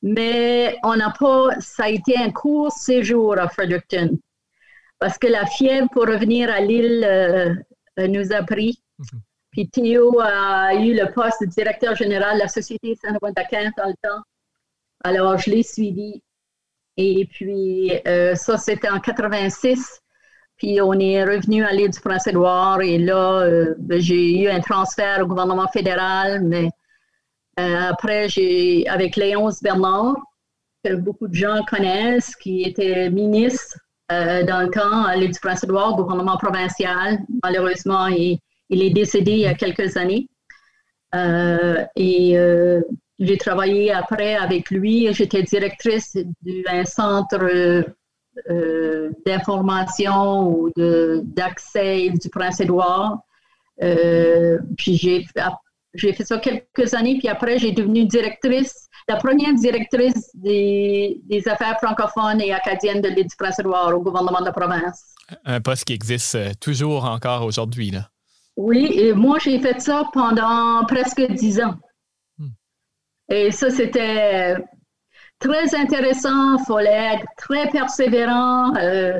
[0.00, 4.18] Mais on n'a pas, ça a été un court séjour à Fredericton.
[5.02, 7.54] Parce que la fièvre pour revenir à l'île euh,
[8.06, 8.82] nous a pris.
[8.98, 9.20] Mhm.
[9.50, 13.94] Puis Théo a eu le poste de directeur général de la Société Saint-Roch-d'Aquin dans le
[14.00, 14.22] temps.
[15.04, 16.22] Alors, je l'ai suivi
[16.96, 20.00] et puis, euh, ça, c'était en 86.
[20.56, 22.82] Puis, on est revenu à l'île du Prince-Édouard.
[22.82, 26.42] Et là, euh, ben, j'ai eu un transfert au gouvernement fédéral.
[26.44, 26.68] Mais
[27.58, 30.16] euh, après, j'ai, avec Léonce Bernard,
[30.84, 33.78] que beaucoup de gens connaissent, qui était ministre
[34.44, 37.18] dans le temps à l'île du Prince-Édouard, gouvernement provincial.
[37.42, 38.38] Malheureusement, il,
[38.70, 40.28] est décédé il y a quelques années.
[41.96, 42.36] et
[43.18, 45.12] j'ai travaillé après avec lui.
[45.12, 47.84] J'étais directrice d'un centre
[48.48, 53.18] euh, d'information ou d'accès du Prince-Édouard.
[53.82, 60.30] Euh, puis j'ai fait ça quelques années, puis après, j'ai devenu directrice, la première directrice
[60.34, 65.14] des, des affaires francophones et acadiennes de l'île du Prince-Édouard au gouvernement de la province.
[65.44, 68.08] Un poste qui existe euh, toujours encore aujourd'hui, là.
[68.56, 71.74] Oui, et moi, j'ai fait ça pendant presque dix ans.
[73.30, 74.56] Et ça, c'était
[75.38, 76.58] très intéressant.
[76.58, 78.76] Il fallait être très persévérant.
[78.76, 79.18] Euh,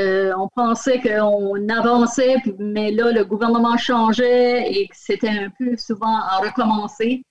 [0.00, 6.16] euh, on pensait qu'on avançait, mais là, le gouvernement changeait et c'était un peu souvent
[6.16, 7.22] à recommencer.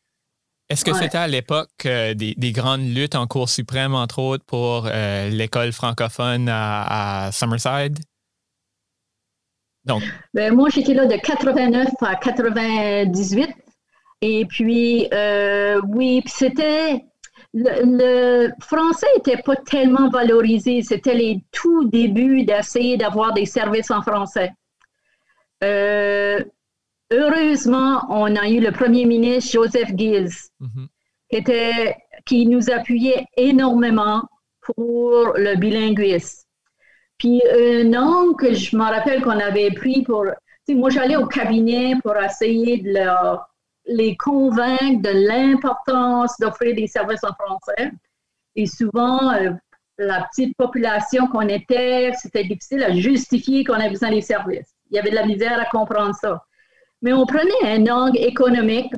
[0.69, 4.85] Est-ce que c'était à l'époque euh, des, grandes luttes en Cour suprême, entre autres, pour
[4.85, 7.99] l'école francophone à, Summerside?
[9.85, 10.01] Donc.
[10.33, 13.49] Ben, moi, j'étais là de 89 à 98.
[14.21, 17.05] Et puis, euh, oui, c'était.
[17.53, 20.81] Le, français n'était pas tellement valorisé.
[20.81, 24.51] C'était les tout débuts d'essayer d'avoir des services en français.
[25.63, 26.43] Euh,
[27.11, 30.29] heureusement, on a eu le premier ministre Joseph Gilles,
[30.61, 30.87] mm-hmm.
[31.29, 34.23] qui, était, qui nous appuyait énormément
[34.61, 36.43] pour le bilinguisme.
[37.17, 40.25] Puis un an que je me rappelle qu'on avait pris pour...
[40.67, 43.47] Moi, j'allais au cabinet pour essayer de leur
[43.87, 47.91] les convaincre de l'importance d'offrir des services en français.
[48.55, 49.51] Et souvent, euh,
[49.97, 54.73] la petite population qu'on était, c'était difficile à justifier qu'on avait besoin des services.
[54.89, 56.43] Il y avait de la misère à comprendre ça.
[57.05, 58.91] Mais on prenait un angle économique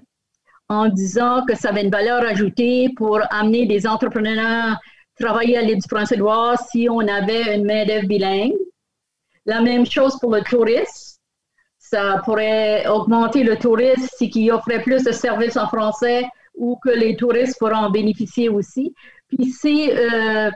[0.69, 4.77] en disant que ça avait une valeur ajoutée pour amener des entrepreneurs
[5.19, 8.53] travailler à l'île du Prince-Édouard si on avait une main-d'œuvre bilingue.
[9.45, 11.17] La même chose pour le tourisme
[11.89, 16.89] ça pourrait augmenter le tourisme si qui offrait plus de services en français ou que
[16.89, 18.93] les touristes pourraient en bénéficier aussi.
[19.27, 20.51] Puis c'est euh,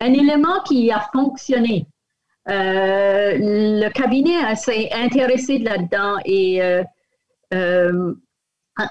[0.00, 1.86] un élément qui a fonctionné.
[2.48, 8.14] Euh, le cabinet s'est intéressé là-dedans et euh,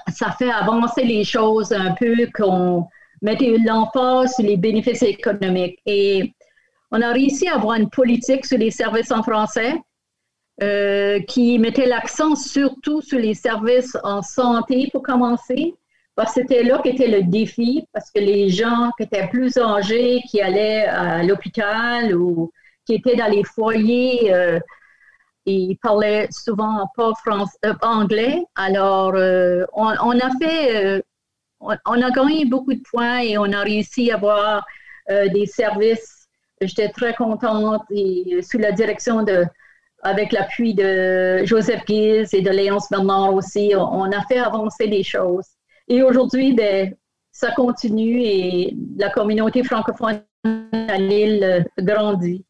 [0.08, 2.86] ça fait avancer les choses un peu, qu'on
[3.22, 5.78] mettait l'emphase sur les bénéfices économiques.
[5.86, 6.34] Et
[6.90, 9.74] on a réussi à avoir une politique sur les services en français
[10.62, 15.74] euh, qui mettait l'accent surtout sur les services en santé pour commencer,
[16.24, 20.86] c'était là qu'était le défi, parce que les gens qui étaient plus âgés, qui allaient
[20.86, 22.50] à l'hôpital ou
[22.86, 24.58] qui étaient dans les foyers, euh,
[25.44, 28.42] ils parlaient souvent pas français, euh, anglais.
[28.54, 31.02] Alors, euh, on, a fait,
[31.60, 34.64] on, a gagné beaucoup de points et on a réussi à avoir
[35.08, 36.26] des services.
[36.60, 39.44] J'étais très contente et sous la direction de,
[40.02, 45.04] avec l'appui de Joseph Guise et de Léonce Bernard aussi, on a fait avancer les
[45.04, 45.46] choses.
[45.86, 46.92] Et aujourd'hui, ben,
[47.30, 52.44] ça continue et la communauté francophone à Lille grandit.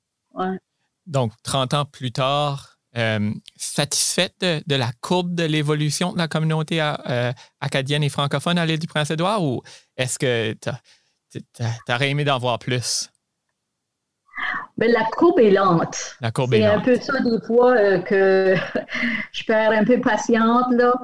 [1.07, 6.81] Donc, 30 ans plus tard, euh, satisfaite de, la courbe de l'évolution de la communauté
[6.81, 9.63] euh, acadienne et francophone à l'île du Prince-Édouard ou
[9.99, 13.11] est-ce que tu aurais aimé d'en voir plus?
[14.79, 16.17] Mais ben, la courbe est lente.
[16.23, 16.85] La courbe est, lente.
[16.85, 18.55] C'est un peu ça des fois euh, que
[19.33, 20.73] je perds un peu patiente.
[20.73, 20.95] Là.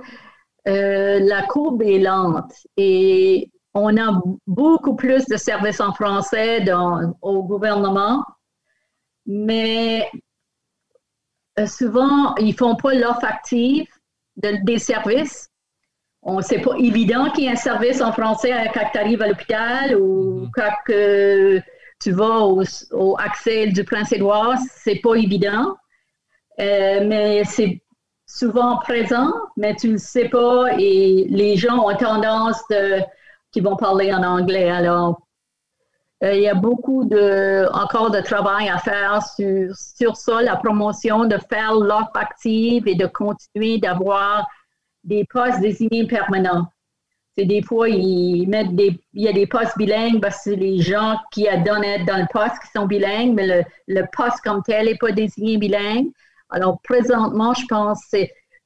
[0.65, 7.43] La courbe est lente et on a beaucoup plus de services en français dans, au
[7.43, 8.25] gouvernement,
[9.27, 10.09] mais
[11.59, 13.87] euh, souvent, ils ne font pas l'offre active
[14.37, 15.49] des services.
[16.41, 19.97] C'est pas évident qu'il y ait un service en français quand tu arrives à l'hôpital
[19.97, 20.51] ou mm-hmm.
[20.55, 21.63] quand
[22.01, 22.47] tu vas
[22.93, 25.77] au, accès du Prince-Édouard, c'est pas évident.
[26.61, 27.83] Euh, mais c'est
[28.27, 33.01] souvent présent, mais tu ne le sais pas et les gens ont tendance de,
[33.53, 34.71] qui vont parler en anglais.
[34.71, 35.21] Alors,
[36.23, 41.25] il y a beaucoup de, encore de travail à faire sur, sur ça, la promotion,
[41.25, 44.47] de faire l'offre active et de continuer d'avoir
[45.03, 46.69] des postes désignés permanents.
[47.37, 50.57] C'est des fois, ils mettent des, il y a des postes bilingues parce que c'est
[50.57, 54.63] les gens qui adonnent dans le poste qui sont bilingues, mais le, le poste comme
[54.63, 56.09] tel n'est pas désigné bilingue.
[56.51, 58.19] Alors, présentement, je pense que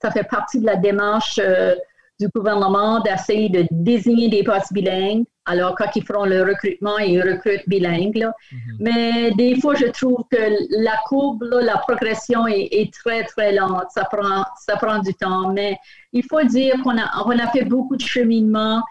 [0.02, 1.74] ça fait partie de la démarche euh,
[2.18, 5.24] du gouvernement d'essayer de désigner des postes bilingues.
[5.44, 8.16] Alors, quand ils feront le recrutement, ils recrutent bilingues.
[8.16, 8.76] Mm-hmm.
[8.80, 13.86] Mais des fois, je trouve que la courbe, la progression est, très, très lente.
[13.90, 15.52] Ça prend, ça prend du temps.
[15.52, 15.76] Mais
[16.12, 18.82] il faut dire qu'on a, on a fait beaucoup de cheminement.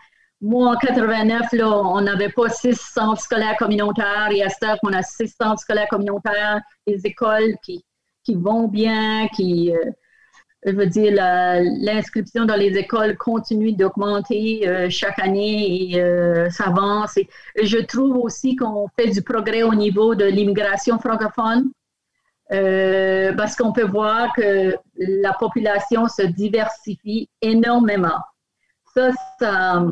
[0.41, 4.29] Moi, en 89, là, on n'avait pas six centres scolaires communautaires.
[4.31, 7.83] Et à ce on a six centres scolaires communautaires, des écoles qui,
[8.23, 9.91] qui vont bien, qui, euh,
[10.65, 16.65] je veux dire, l'inscription dans les écoles continue d'augmenter euh, chaque année et euh, ça
[16.65, 17.17] avance.
[17.17, 17.27] Et
[17.61, 21.69] je trouve aussi qu'on fait du progrès au niveau de l'immigration francophone
[22.49, 28.19] parce qu'on peut voir que la population se diversifie énormément.
[28.93, 29.83] Ça, ça,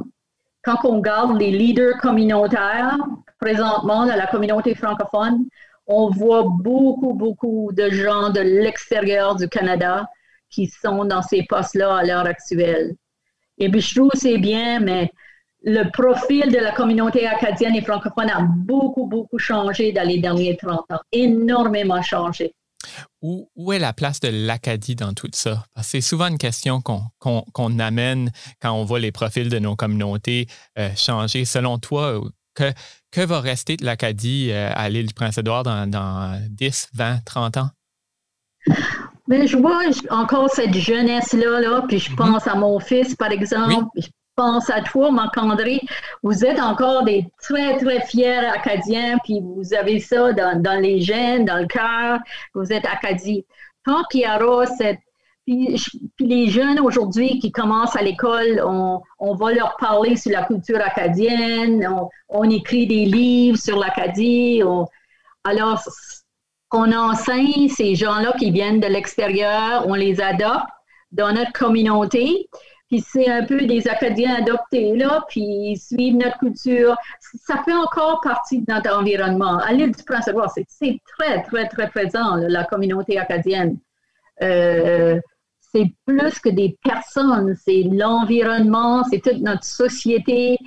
[0.64, 2.96] quand on regarde les leaders communautaires
[3.40, 5.46] présentement dans la communauté francophone,
[5.88, 10.08] on voit beaucoup, beaucoup de gens de l'extérieur du Canada
[10.54, 12.96] qui sont dans ces postes-là à l'heure actuelle.
[13.58, 15.12] Et puis, je trouve c'est bien, mais
[15.64, 20.58] le profil de la communauté acadienne et francophone a beaucoup, beaucoup changé dans les derniers
[20.58, 22.54] 30 ans, énormément changé.
[23.22, 25.64] Où, est la place de l'Acadie dans tout ça?
[25.82, 28.30] c'est souvent une question qu'on amène
[28.62, 31.46] quand on voit les profils de nos communautés euh, changer.
[31.46, 32.20] Selon toi,
[32.54, 32.74] que,
[33.12, 37.70] que va rester de l'Acadie euh, à l'île du Prince-Édouard dans, 10, 20, 30 ans?
[39.28, 42.18] Mais je vois encore cette jeunesse-là, là, puis je mhm.
[42.18, 43.86] pense à mon fils, par exemple.
[43.96, 45.80] Je pense à toi, Marc-André.
[46.24, 51.46] Vous êtes encore des très, très fiers Acadiens, puis vous avez ça dans, les gènes,
[51.46, 52.20] dans le cœur.
[52.56, 53.46] Vous êtes Acadie.
[53.86, 55.00] Tant qu'il y aura cette
[55.46, 55.78] puis,
[56.20, 61.86] les jeunes aujourd'hui qui commencent à l'école, on, va leur parler sur la culture acadienne,
[62.30, 64.62] on, écrit des livres sur l'Acadie.
[65.44, 65.84] alors,
[66.74, 70.68] on enseigne ces gens-là qui viennent de l'extérieur, on les adopte
[71.12, 72.50] dans notre communauté.
[72.90, 76.96] Puis c'est un peu des Acadiens adoptés, là, puis ils suivent notre culture.
[77.46, 79.58] Ça fait encore partie de notre environnement.
[79.60, 83.78] À l'île du Prince-Édouard, c'est très, très, très présent, la communauté acadienne.
[84.42, 85.20] Euh,
[85.60, 90.58] c'est plus que des personnes, c'est l'environnement, c'est toute notre société.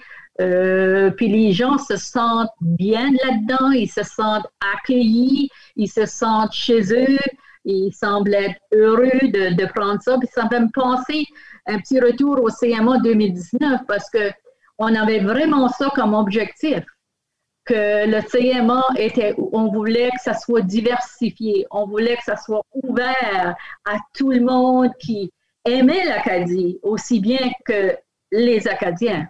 [0.40, 6.53] Euh, puis les gens se sentent bien là-dedans, ils se sentent accueillis, ils se sentent
[6.53, 7.18] chez eux,
[7.64, 10.18] ils semblent être heureux de, prendre ça.
[10.18, 11.27] Puis ça fait me penser
[11.66, 14.31] un petit retour au CMA 2019 parce que
[14.79, 16.85] on avait vraiment ça comme objectif
[17.64, 22.62] que le CMA était, on voulait que ça soit diversifié, on voulait que ça soit
[22.75, 25.33] ouvert à tout le monde qui
[25.64, 27.96] aimait l'Acadie aussi bien que
[28.31, 29.27] les Acadiens.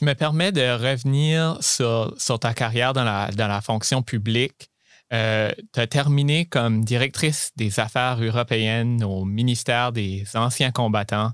[0.00, 4.70] Je me permets de revenir sur, ta carrière dans la, fonction publique.
[5.12, 11.32] Euh, tu as terminé comme directrice des affaires européennes au ministère des anciens combattants,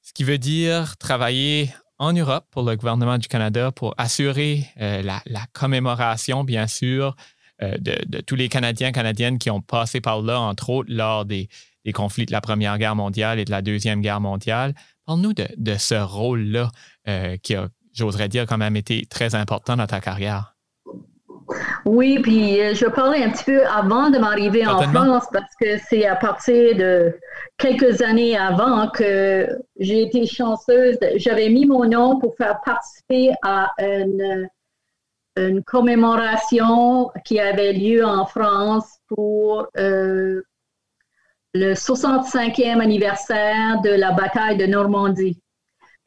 [0.00, 5.20] ce qui veut dire travailler en Europe pour le gouvernement du Canada pour assurer la,
[5.52, 7.16] commémoration, bien sûr,
[7.60, 11.50] de, tous les Canadiens, Canadiennes qui ont passé par là, entre autres lors des,
[11.92, 14.74] conflits de la Première Guerre mondiale et de la Deuxième Guerre mondiale.
[15.04, 16.70] Parle-nous de, ce rôle-là
[17.42, 20.54] qui a, j'oserais dire, quand même été très important dans ta carrière.
[21.84, 25.78] Oui, puis euh, je parlais un petit peu avant de m'arriver en France parce que
[25.78, 27.18] c'est à partir de
[27.58, 29.48] quelques années avant que
[29.78, 30.96] j'ai été chanceuse.
[31.16, 34.48] J'avais mis mon nom pour faire participer à une,
[35.36, 40.42] une commémoration qui avait lieu en France pour euh,
[41.54, 45.40] le 65e anniversaire de la bataille de Normandie.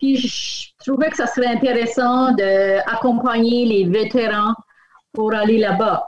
[0.04, 4.54] Puis je trouvais que ça serait intéressant d'accompagner les vétérans
[5.14, 6.06] pour aller là-bas.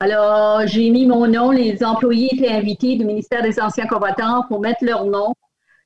[0.00, 1.50] Alors, j'ai mis mon nom.
[1.50, 5.34] Les employés étaient invités du ministère des Anciens combattants pour mettre leur nom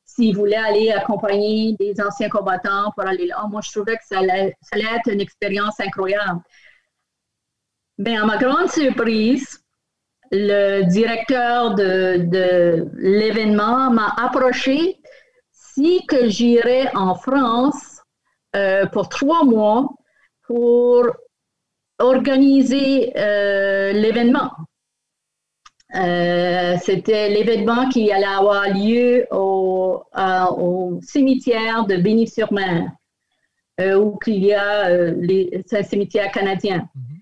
[0.05, 3.45] s'ils voulaient aller accompagner des anciens combattants pour aller là.
[3.51, 6.41] Moi, je trouvais que ça allait, être une expérience incroyable.
[7.99, 9.61] Mais à ma grande surprise,
[10.31, 14.98] le directeur de, de l'événement m'a approché
[16.09, 18.03] que j'irais en France
[18.57, 19.89] euh, pour trois mois
[20.47, 21.05] pour
[21.99, 24.51] organiser euh, l'événement.
[25.95, 30.03] Euh, c'était l'événement qui allait avoir lieu au,
[30.57, 32.91] au cimetière de Béni-sur-Mer,
[33.81, 36.79] où il y a les, un cimetière canadien.
[36.79, 37.21] Mm-hmm.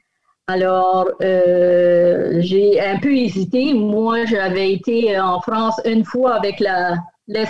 [0.48, 3.74] Alors, j'ai un peu hésité.
[3.74, 6.96] Moi, j'avais été en France une fois avec la,
[7.28, 7.44] le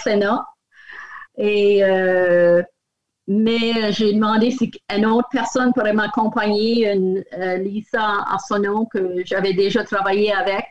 [1.37, 1.83] Et
[3.29, 9.23] mais euh, j'ai demandé si une autre personne pourrait m'accompagner, une euh, Lisa Arsenault, que
[9.25, 10.65] j'avais déjà travaillé avec.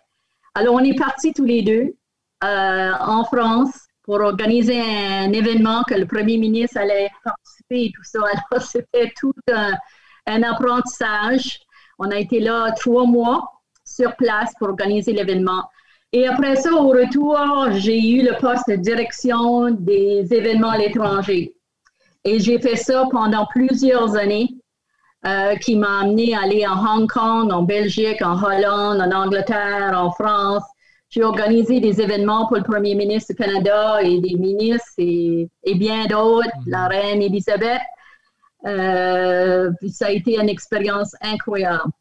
[0.53, 1.95] Alors, on est partis tous les deux
[2.43, 3.73] euh, en France
[4.03, 8.19] pour organiser un événement que le premier ministre allait participer et tout ça.
[8.51, 11.59] Alors, c'était tout un, apprentissage.
[11.99, 13.51] On a été là trois mois
[13.83, 15.63] sur place pour organiser l'événement.
[16.15, 17.37] Et après ça, au retour,
[17.71, 21.53] j'ai eu le poste de direction des événements à l'étranger.
[22.23, 24.47] Et j'ai fait ça pendant plusieurs années,
[25.27, 29.91] euh, qui m'a amené à aller en Hong Kong, en Belgique, en Hollande, en Angleterre,
[29.93, 30.63] en France.
[31.09, 36.05] J'ai organisé des événements pour le premier ministre du Canada et des ministres et, bien
[36.05, 36.63] d'autres, mhm.
[36.67, 37.81] la reine Elisabeth.
[38.65, 41.91] Euh, ça a été une expérience incroyable.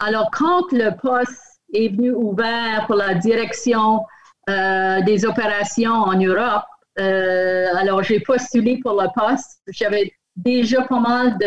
[0.00, 4.04] Alors, quand le poste est venu ouvert pour la direction
[4.48, 6.64] euh, des opérations en Europe,
[6.98, 9.60] euh, alors, j'ai postulé pour le poste.
[9.68, 11.38] J'avais déjà pas mal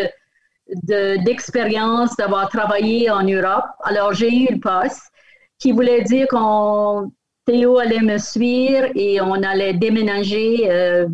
[1.24, 3.66] d'expérience d'avoir travaillé en Europe.
[3.82, 5.02] Alors, j'ai eu le poste
[5.58, 7.12] qui voulait dire qu'on
[7.44, 11.06] Théo allait me suivre et on allait déménager euh,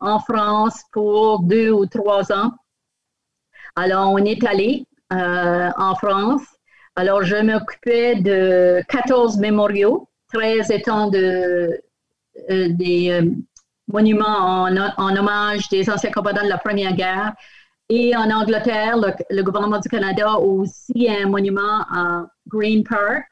[0.00, 2.52] en France pour deux ou trois ans.
[3.74, 6.42] Alors, on est allé en France.
[6.96, 11.80] Alors, je m'occupais de 14 mémoriaux, 13 étant de,
[12.48, 13.20] des
[13.88, 14.64] monument
[14.96, 17.34] en, hommage des anciens combattants de la Première Guerre.
[17.88, 23.24] Et en Angleterre, le, gouvernement du Canada a aussi un monument à Green Park,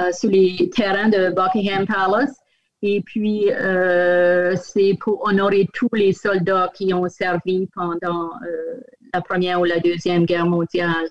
[0.00, 2.34] euh, sur les terrains de Buckingham Palace.
[2.82, 8.80] Et puis, euh, c'est pour honorer tous les soldats qui ont servi pendant euh,
[9.12, 11.08] la Première ou la Deuxième Guerre mondiale.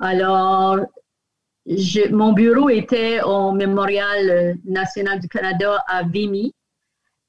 [0.00, 0.80] Alors,
[2.10, 6.52] mon bureau était au Mémorial national du Canada à Vimy.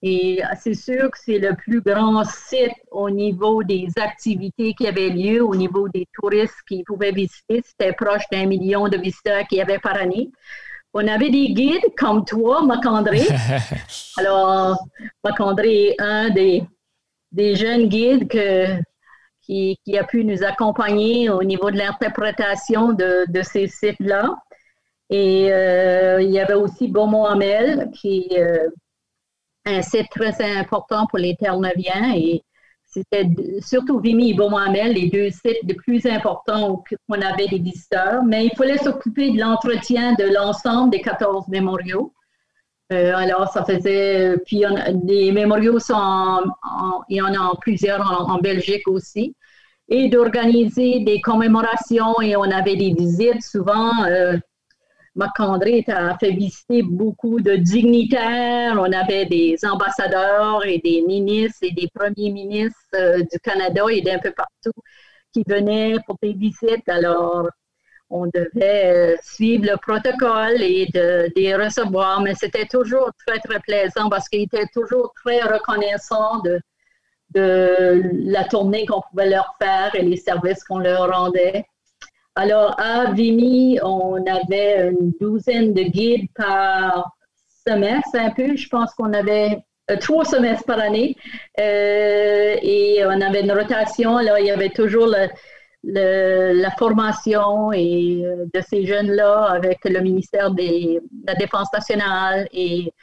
[0.04, 5.10] Et c'est sûr que c'est le plus grand site au niveau des activités qui avaient
[5.10, 7.62] lieu, au niveau des touristes qui pouvaient visiter.
[7.64, 10.32] C'était proche d'un million de visiteurs qu'il y avait par année.
[10.94, 13.22] On avait des guides comme toi, Marc-André.
[14.18, 14.76] Alors,
[15.24, 16.64] Marc-André est un des,
[17.32, 18.66] des jeunes guides que,
[19.42, 24.36] qui, a pu nous accompagner au niveau de l'interprétation de, ces sites-là.
[25.10, 28.70] Et euh, il y avait aussi Beaumont-Hamel qui, euh,
[29.66, 32.44] un site très important pour les Terre-Neuviens et
[32.86, 33.26] c'était
[33.62, 38.24] surtout Vimy et Beaumont-Hamel, les deux sites les plus importants où on avait des visiteurs,
[38.24, 42.14] mais il fallait s'occuper de l'entretien de l'ensemble des 14 mémoriaux.
[42.92, 44.64] Euh, alors, ça faisait, puis
[45.06, 46.44] les mémoriaux sont,
[47.10, 49.36] il y en a plusieurs en, Belgique aussi,
[49.88, 54.04] et d'organiser des commémorations et on avait des visites souvent.
[54.06, 54.38] Euh,
[55.16, 58.78] Marc-André a fait visiter beaucoup de dignitaires.
[58.80, 64.02] On avait des ambassadeurs et des ministres et des premiers ministres euh, du Canada et
[64.02, 64.78] d'un peu partout
[65.34, 66.88] qui venaient pour des visites.
[66.88, 67.48] Alors,
[68.12, 73.60] on devait euh, suivre le protocole et de, les recevoir, mais c'était toujours très, très
[73.60, 76.60] plaisant parce qu'ils étaient toujours très reconnaissants de,
[77.34, 81.66] la tournée qu'on pouvait leur faire et les services qu'on leur rendait.
[82.36, 87.16] Alors, à Vimy, on avait une douzaine de guides par
[87.66, 88.58] semestre, un peu.
[88.58, 89.60] Je pense qu'on avait
[89.90, 91.16] euh, trois semestres par année.
[91.58, 94.18] Euh, et on avait une rotation.
[94.18, 95.08] Là, il y avait toujours
[95.84, 102.48] la formation et, euh, de ces jeunes-là avec le ministère de la Défense nationale.
[102.54, 102.94] Et,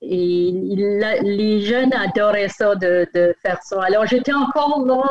[0.00, 3.82] les jeunes adoraient ça de, de faire ça.
[3.82, 5.02] Alors, j'étais encore là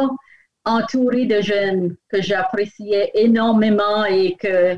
[0.63, 4.77] entourée de jeunes que j'appréciais énormément et que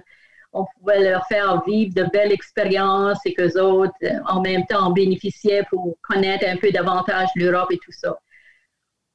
[0.53, 3.93] on pouvait leur faire vivre de belles expériences et qu'eux autres,
[4.27, 8.17] en même temps, en bénéficiaient pour connaître un peu davantage l'Europe et tout ça.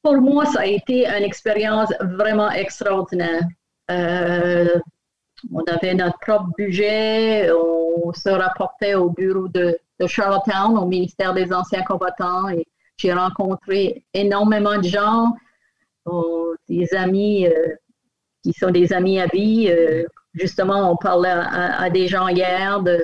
[0.05, 3.41] Pour moi, ça a été une expérience vraiment extraordinaire.
[3.91, 4.79] Euh,
[5.51, 11.51] on avait notre propre budget, on se rapportait au bureau de, Charlottetown, au ministère des
[11.55, 12.67] Anciens combattants, et
[12.99, 15.33] j'ai rencontré énormément de gens,
[16.05, 17.69] oh, des amis euh,
[18.43, 19.71] qui sont des amis à vie.
[19.71, 23.03] Euh, justement, on parlait à, des gens hier de,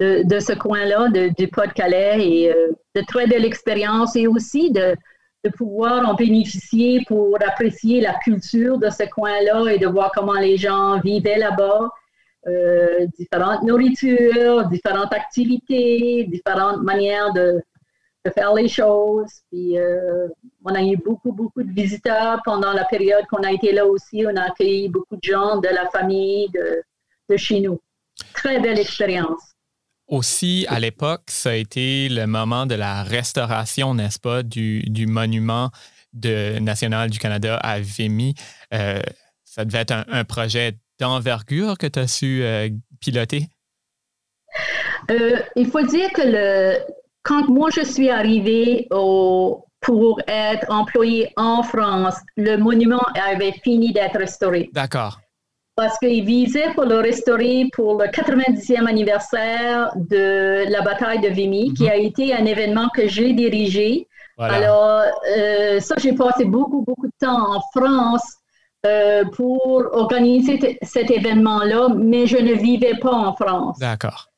[0.00, 4.94] de, ce coin-là, du Pas-de-Calais, et euh, de très belle expérience et aussi de,
[5.44, 10.38] de pouvoir en bénéficier pour apprécier la culture de ce coin-là et de voir comment
[10.38, 11.90] les gens vivaient là-bas.
[12.46, 17.62] Euh, différentes nourritures, différentes activités, différentes manières de,
[18.34, 19.30] faire les choses.
[19.50, 20.28] Puis euh,
[20.64, 24.24] on a eu beaucoup, beaucoup de visiteurs pendant la période qu'on a été là aussi.
[24.26, 26.82] On a accueilli beaucoup de gens de la famille de,
[27.30, 27.80] de chez nous.
[28.34, 29.54] Très belle expérience.
[30.10, 35.06] Aussi, à l'époque, ça a été le moment de la restauration, n'est-ce pas, du, du,
[35.06, 35.70] monument
[36.12, 38.34] de, national du Canada à Vimy.
[38.74, 39.00] Euh,
[39.44, 42.68] ça devait être un, projet d'envergure que tu as su euh,
[43.00, 43.46] piloter?
[45.56, 46.78] il faut dire que le,
[47.22, 54.18] quand moi je suis arrivée pour être employée en France, le monument avait fini d'être
[54.18, 54.70] restauré.
[54.72, 55.20] D'accord.
[55.76, 61.72] Parce qu'il visait pour le restaurer pour le 90e anniversaire de la bataille de Vimy,
[61.74, 61.90] qui mhm.
[61.90, 64.06] a été un événement que j'ai dirigé.
[64.38, 65.02] Alors,
[65.36, 68.22] euh, ça, j'ai passé beaucoup, beaucoup de temps en France
[68.86, 73.78] euh, pour organiser cet événement-là, mais je ne vivais pas en France.
[73.78, 74.28] D'accord.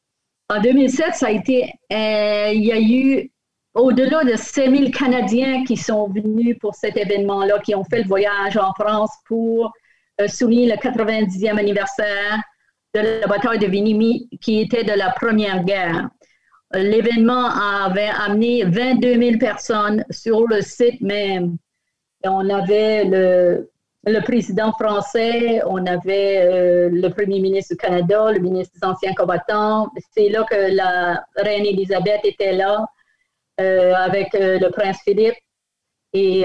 [0.51, 3.31] En 2007, ça a été, euh, il y a eu
[3.75, 8.57] au-delà de 5000 Canadiens qui sont venus pour cet événement-là, qui ont fait le voyage
[8.57, 9.73] en France pour
[10.21, 12.41] euh, souligner le 90e anniversaire
[12.95, 16.09] de la bataille de Vinimi, qui était de la Première Guerre.
[16.75, 21.57] L'événement avait amené 22 000 personnes sur le site même.
[22.25, 28.75] on avait le, président français, on avait euh, le premier ministre du Canada, le ministre
[28.79, 29.89] des Anciens combattants.
[30.15, 32.87] C'est là que la reine Élisabeth était là
[33.61, 35.37] euh, avec le prince Philippe.
[36.15, 36.45] Et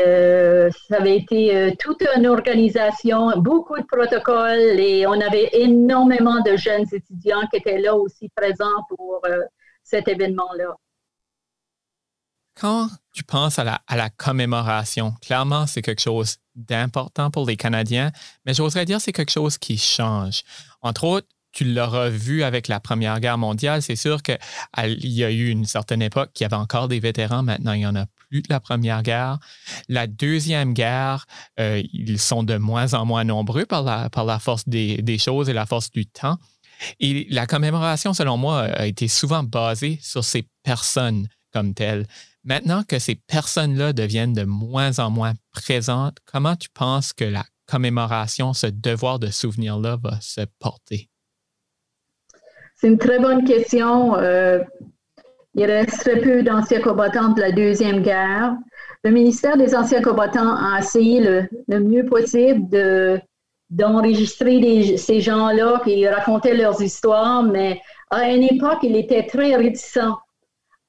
[0.87, 6.85] ça avait été toute une organisation, beaucoup de protocoles et on avait énormément de jeunes
[6.91, 9.21] étudiants qui étaient là aussi présents pour
[9.83, 10.75] cet événement-là.
[12.59, 18.11] Quand tu penses à la, commémoration, clairement, c'est quelque chose d'important pour les Canadiens,
[18.45, 20.41] mais j'oserais dire c'est quelque chose qui change.
[20.81, 24.37] Entre autres, tu l'auras vu avec la Première Guerre mondiale, c'est sûr qu'il
[24.75, 27.87] y a eu une certaine époque qui y avait encore des vétérans, maintenant il n'y
[27.87, 29.39] en a plus de la Première Guerre.
[29.89, 31.25] La Deuxième Guerre,
[31.59, 35.53] euh, ils sont de moins en moins nombreux par la, force des, des choses et
[35.53, 36.37] la force du temps.
[36.99, 42.05] Et la commémoration, selon moi, a été souvent basée sur ces personnes comme telles.
[42.43, 47.45] Maintenant que ces personnes-là deviennent de moins en moins présentes, comment tu penses que la
[47.65, 51.09] commémoration, ce devoir de souvenir-là va se porter?
[52.75, 54.15] C'est une très bonne question.
[54.17, 54.59] Euh,
[55.57, 58.55] il reste très peu d'anciens combattants de la Deuxième Guerre.
[59.03, 61.19] Le ministère des Anciens combattants a essayé
[61.67, 63.19] le, mieux possible de,
[63.71, 67.81] d'enregistrer ces gens-là qui racontaient leurs histoires, mais
[68.11, 69.97] à une époque, il était très réticent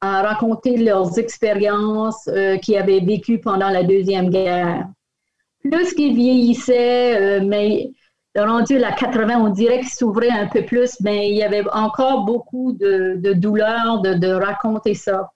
[0.02, 4.86] à raconter leurs expériences euh, qu'ils avaient vécues pendant la Deuxième Guerre.
[5.62, 7.90] Plus qu'ils vieillissaient, euh, mais
[8.36, 12.24] rendu à 80, on dirait qu'ils s'ouvraient un peu plus, mais il y avait encore
[12.24, 15.32] beaucoup de, de douleur de, de, raconter ça.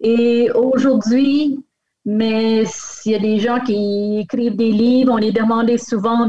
[0.00, 1.64] Et aujourd'hui,
[2.04, 2.64] mais
[3.04, 6.28] y a des gens qui écrivent des livres, on les demandait souvent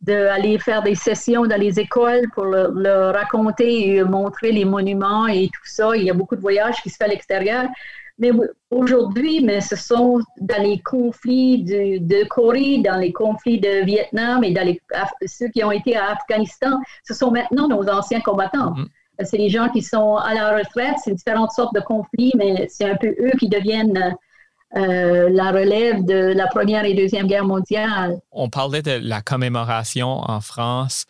[0.00, 5.48] d'aller faire des sessions dans les écoles pour leur, raconter et montrer les monuments et
[5.48, 5.96] tout ça.
[5.96, 7.64] Il y a beaucoup de voyages qui se font à l'extérieur.
[8.18, 8.30] Mais
[8.70, 14.52] aujourd'hui, mais ce sont dans les conflits de, Corée, dans les conflits de Vietnam et
[14.52, 14.80] dans les,
[15.26, 18.72] ceux qui ont été à Afghanistan, ce sont maintenant nos anciens combattants.
[18.72, 19.24] Mm-hmm.
[19.24, 22.88] C'est les gens qui sont à la retraite, c'est différentes sortes de conflits, mais c'est
[22.88, 24.16] un peu eux qui deviennent
[24.74, 28.18] la relève de la Première et Deuxième Guerre mondiale.
[28.30, 31.06] On parlait de la commémoration en France.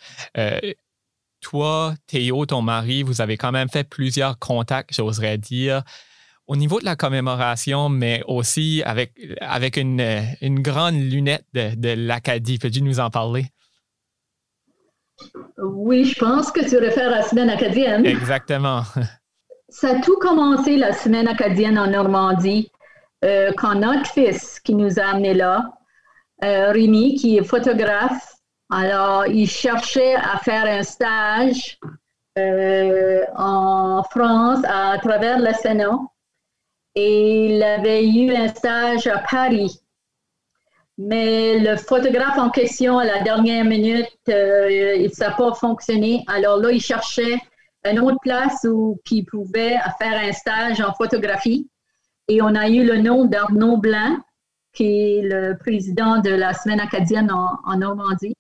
[1.41, 5.83] toi, Théo, ton mari, vous avez quand même fait plusieurs contacts, j'oserais dire
[6.47, 10.03] au niveau de la commémoration, mais aussi avec, avec une,
[10.41, 12.59] une grande lunette de, de l'Acadie.
[12.59, 13.47] Peux-tu nous en parler?
[15.59, 18.05] Oui, je pense que tu réfères à la semaine acadienne.
[18.07, 18.83] Exactement.
[19.69, 22.71] Ça a tout commencé la semaine acadienne en Normandie,
[23.25, 25.65] euh, quand notre fils qui nous a amenés là,
[26.45, 28.35] euh, Rémi, qui est photographe,
[28.71, 31.79] alors il cherchait à faire un stage
[32.39, 35.99] euh, en France à travers le Sénat
[36.97, 39.81] et il avait eu un stage à Paris.
[40.99, 46.25] Mais le photographe en question, à la dernière minute, euh, ça n'a pas fonctionné.
[46.27, 47.37] Alors là, il cherchait
[47.85, 51.69] une autre place où il pouvait faire un stage en photographie.
[52.29, 54.17] Et on a eu le nom d'Arnaud Blanc,
[54.73, 54.85] qui
[55.19, 58.35] est le président de la Semaine acadienne en, Normandie.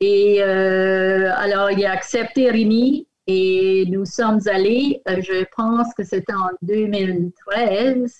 [0.00, 6.02] Et euh, alors, il a accepté Rémi et nous sommes allés, euh, je pense que
[6.02, 8.16] c'était en 2013,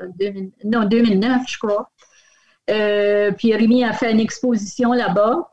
[0.00, 0.32] euh,
[0.64, 1.90] non, 2009, je crois.
[2.70, 5.46] Euh, puis Rémi a fait une exposition là-bas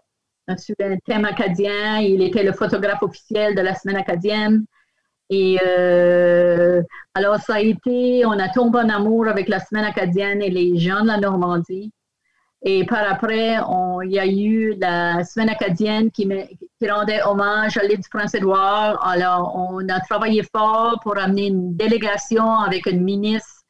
[0.58, 2.00] sur un thème acadien.
[2.00, 4.66] Il était le photographe officiel de la semaine acadienne.
[5.30, 5.60] Et
[7.14, 10.78] alors, ça a été, on a tombé en amour avec la semaine acadienne et les
[10.78, 11.92] gens de la Normandie.
[12.64, 13.58] Et par après,
[14.04, 16.28] il y a eu la semaine acadienne qui,
[16.90, 19.06] rendait hommage à l'île du Prince-Édouard.
[19.08, 23.64] Alors, on a travaillé fort pour amener une délégation avec une ministre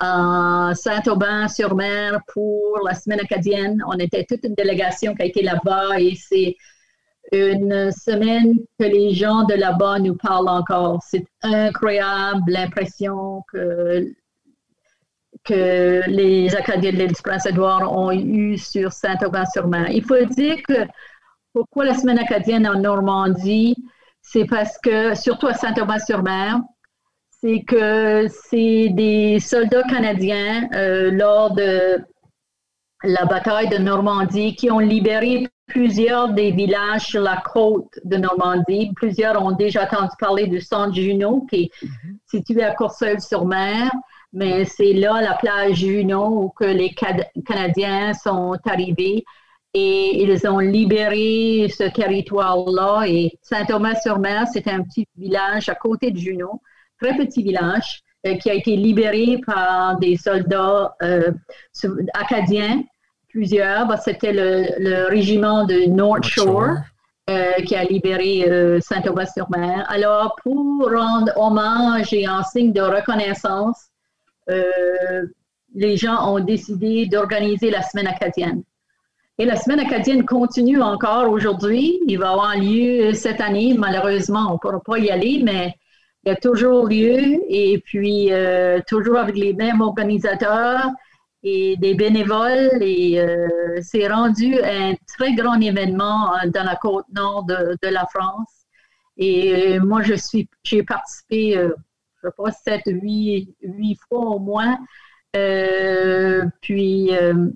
[0.00, 3.82] à Saint-Aubin-sur-Mer pour la semaine acadienne.
[3.86, 6.56] On était toute une délégation qui a été là-bas et c'est
[7.32, 11.00] une semaine que les gens de là-bas nous parlent encore.
[11.08, 14.12] C'est incroyable l'impression que
[15.44, 19.90] que les Acadiens de l'île du Prince-Édouard ont eu sur Saint-Aubin-sur-Mer.
[19.90, 20.86] Il faut dire que
[21.52, 23.76] pourquoi la semaine acadienne en Normandie,
[24.22, 26.60] c'est parce que, surtout à Saint-Aubin-sur-Mer,
[27.40, 32.02] c'est que c'est des soldats canadiens euh, lors de
[33.02, 38.92] la bataille de Normandie qui ont libéré plusieurs des villages sur la côte de Normandie.
[38.96, 42.16] Plusieurs ont déjà entendu parler du centre Juno, qui est mm-hmm.
[42.26, 43.90] situé à Courseulles-sur-Mer
[44.34, 46.92] mais c'est là, la plage Juno, où que les
[47.46, 49.24] Canadiens sont arrivés
[49.72, 53.04] et ils ont libéré ce territoire-là.
[53.06, 56.60] Et Saint-Thomas-sur-Mer, c'est un petit village à côté de Juno,
[57.00, 61.30] très petit village, euh, qui a été libéré par des soldats euh,
[62.14, 62.82] acadiens,
[63.28, 63.86] plusieurs.
[63.86, 66.76] Bah, c'était le, régiment de North Shore.
[67.30, 68.44] Euh, qui a libéré
[68.82, 69.86] Saint-Thomas-sur-Mer.
[69.88, 73.88] Alors, pour rendre hommage et en signe de reconnaissance
[74.46, 78.62] les gens ont décidé d'organiser la semaine acadienne.
[79.36, 81.98] Et la semaine acadienne continue encore aujourd'hui.
[82.06, 83.74] Il va avoir lieu cette année.
[83.76, 85.74] Malheureusement, on ne pourra pas y aller, mais
[86.24, 90.86] il y a toujours lieu et puis euh, toujours avec les mêmes organisateurs
[91.42, 92.80] et des bénévoles.
[92.80, 93.48] Et euh,
[93.82, 98.66] c'est rendu un très grand événement dans la côte nord de, de la France.
[99.16, 101.56] Et moi, je suis, j'ai participé
[102.24, 104.78] je sais pas, sept, huit, huit fois au moins.
[105.36, 107.50] Euh, puis euh,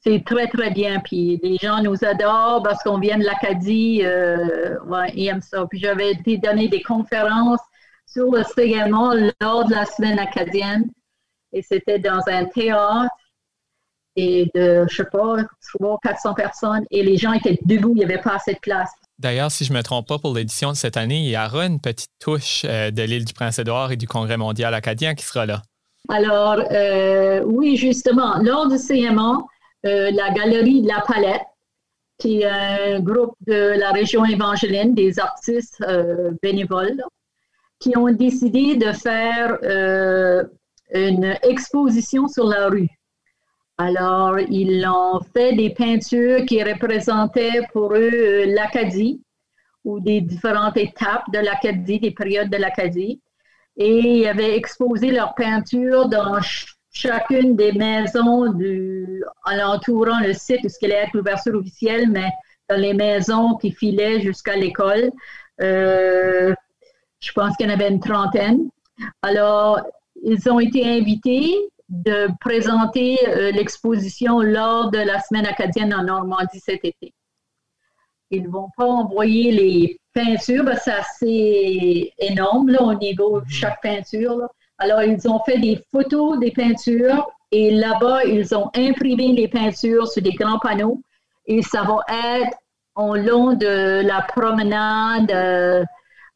[0.00, 1.00] c'est très, très bien.
[1.00, 4.02] Puis les gens nous adorent parce qu'on vient de l'Acadie.
[4.04, 4.76] Euh,
[5.14, 5.66] ils aiment ça.
[5.68, 7.60] Puis j'avais été donner des conférences
[8.06, 10.90] sur le également lors de la semaine acadienne.
[11.52, 13.14] Et c'était dans un théâtre
[14.16, 15.36] et de, je sais pas,
[15.78, 16.84] 300, 400 personnes.
[16.90, 18.90] Et les gens étaient debout, il n'y avait pas assez de place.
[19.22, 21.64] D'ailleurs, si je ne me trompe pas, pour l'édition de cette année, il y aura
[21.64, 25.46] une petite touche euh, de l'île du Prince-Édouard et du Congrès mondial acadien qui sera
[25.46, 25.62] là.
[26.08, 29.38] Alors, euh, oui, justement, lors du CMA,
[29.86, 31.46] euh, la Galerie de la Palette,
[32.18, 35.80] qui est un groupe de la région évangéline, des artistes
[36.42, 37.02] bénévoles,
[37.78, 39.58] qui ont décidé de faire
[40.92, 42.88] une exposition sur la rue.
[43.84, 49.20] Alors, ils ont fait des peintures qui représentaient pour eux euh, l'Acadie
[49.84, 53.20] ou des différentes étapes de l'Acadie, des périodes de l'Acadie.
[53.76, 56.38] Et ils avaient exposé leurs peintures dans
[56.92, 62.30] chacune des maisons du, en entourant le site, ce qui allait être l'ouverture officielle, mais
[62.70, 65.10] dans les maisons qui filaient jusqu'à l'école.
[65.60, 66.54] Euh,
[67.18, 68.68] je pense qu'il y en avait une trentaine.
[69.22, 69.80] Alors,
[70.22, 76.58] ils ont été invités de présenter euh, l'exposition lors de la semaine acadienne en Normandie
[76.58, 77.12] cet été.
[78.30, 83.44] Ils ne vont pas envoyer les peintures, parce que c'est assez énorme au niveau de
[83.44, 83.50] mhm.
[83.50, 84.48] chaque peinture.
[84.78, 90.08] Alors, ils ont fait des photos des peintures Et là-bas, ils ont imprimé les peintures
[90.08, 91.02] sur des grands panneaux.
[91.44, 91.98] Et ça va
[92.38, 92.56] être
[92.96, 95.84] au long de la promenade euh,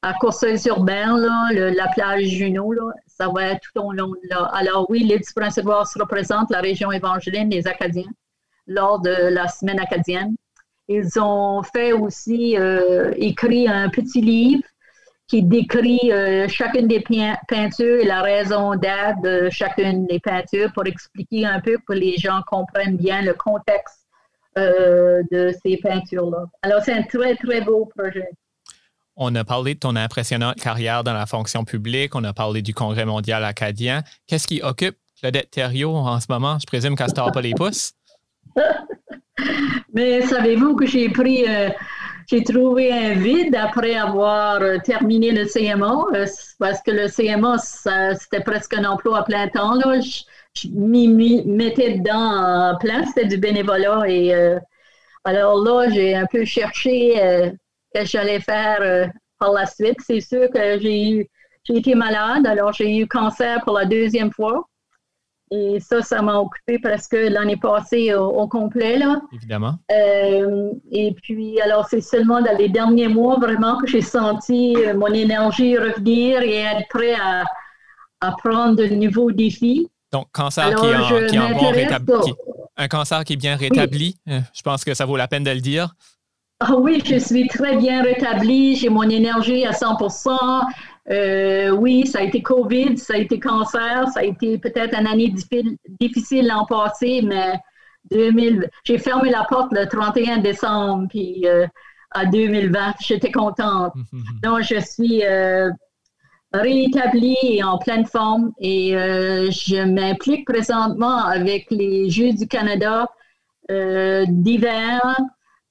[0.02, 2.72] à Courseulles-sur-Berne, la plage Juno.
[2.72, 4.50] Là, ça va être tout au long de là.
[4.52, 8.10] Alors oui, l'île du Prince-Édouard représente la région évangélienne des Acadiens
[8.66, 10.34] lors de la semaine acadienne.
[10.88, 14.62] Ils ont fait aussi, euh, écrit un petit livre
[15.28, 17.02] qui décrit euh, chacune des
[17.48, 22.16] peintures et la raison d'être de chacune des peintures pour expliquer un peu que les
[22.16, 24.06] gens comprennent bien le contexte
[24.56, 26.44] euh, de ces peintures-là.
[26.62, 28.28] Alors, c'est un très, très beau projet.
[29.18, 32.74] On a parlé de ton impressionnante carrière dans la fonction publique, on a parlé du
[32.74, 34.02] Congrès mondial acadien.
[34.26, 36.58] Qu'est-ce qui occupe Claudette Thériault en ce moment?
[36.60, 37.92] Je présume qu'elle ne pas les pouces.
[39.94, 41.70] Mais savez-vous que j'ai pris, euh,
[42.26, 46.26] j'ai trouvé un vide après avoir euh, terminé le CMA, euh,
[46.58, 49.74] parce que le CMA, c'était presque un emploi à plein temps.
[49.74, 49.98] Là.
[50.00, 51.08] Je, m'y
[51.46, 54.08] mettais dedans en plein, c'était du bénévolat.
[54.08, 54.34] Et
[55.24, 57.52] alors là, j'ai un peu cherché
[58.04, 59.98] que j'allais faire par la suite.
[60.06, 61.26] C'est sûr que j'ai eu,
[61.64, 64.66] j'ai été malade, alors j'ai eu cancer pour la deuxième fois.
[65.52, 68.98] Et ça, ça m'a occupé presque l'année passée au, complet.
[68.98, 69.20] Là.
[69.32, 69.76] Évidemment.
[69.92, 74.96] Euh, et puis, alors, c'est seulement dans les derniers mois vraiment que j'ai senti euh,
[74.96, 77.44] mon énergie revenir et être prêt à,
[78.20, 79.88] à prendre de nouveaux défis.
[80.12, 82.34] Donc, cancer qui est en, qui bon rétabli.
[82.76, 84.16] un cancer qui est bien rétabli.
[84.28, 85.94] Euh, je pense que ça vaut la peine de le dire.
[86.60, 88.76] Ah oui, je suis très bien rétablie.
[88.76, 90.64] J'ai mon énergie à 100%
[91.10, 95.06] euh, oui, ça a été COVID, ça a été cancer, ça a été peut-être une
[95.06, 95.32] année
[96.00, 97.60] difficile l'an passé, mais
[98.10, 101.66] 2000, j'ai fermé la porte le 31 décembre, puis euh,
[102.10, 103.92] à 2020, j'étais contente.
[104.42, 105.70] Donc, je suis euh,
[106.52, 113.08] réétablie et en pleine forme et je m'implique présentement avec les Jeux du Canada
[113.68, 115.16] d'hiver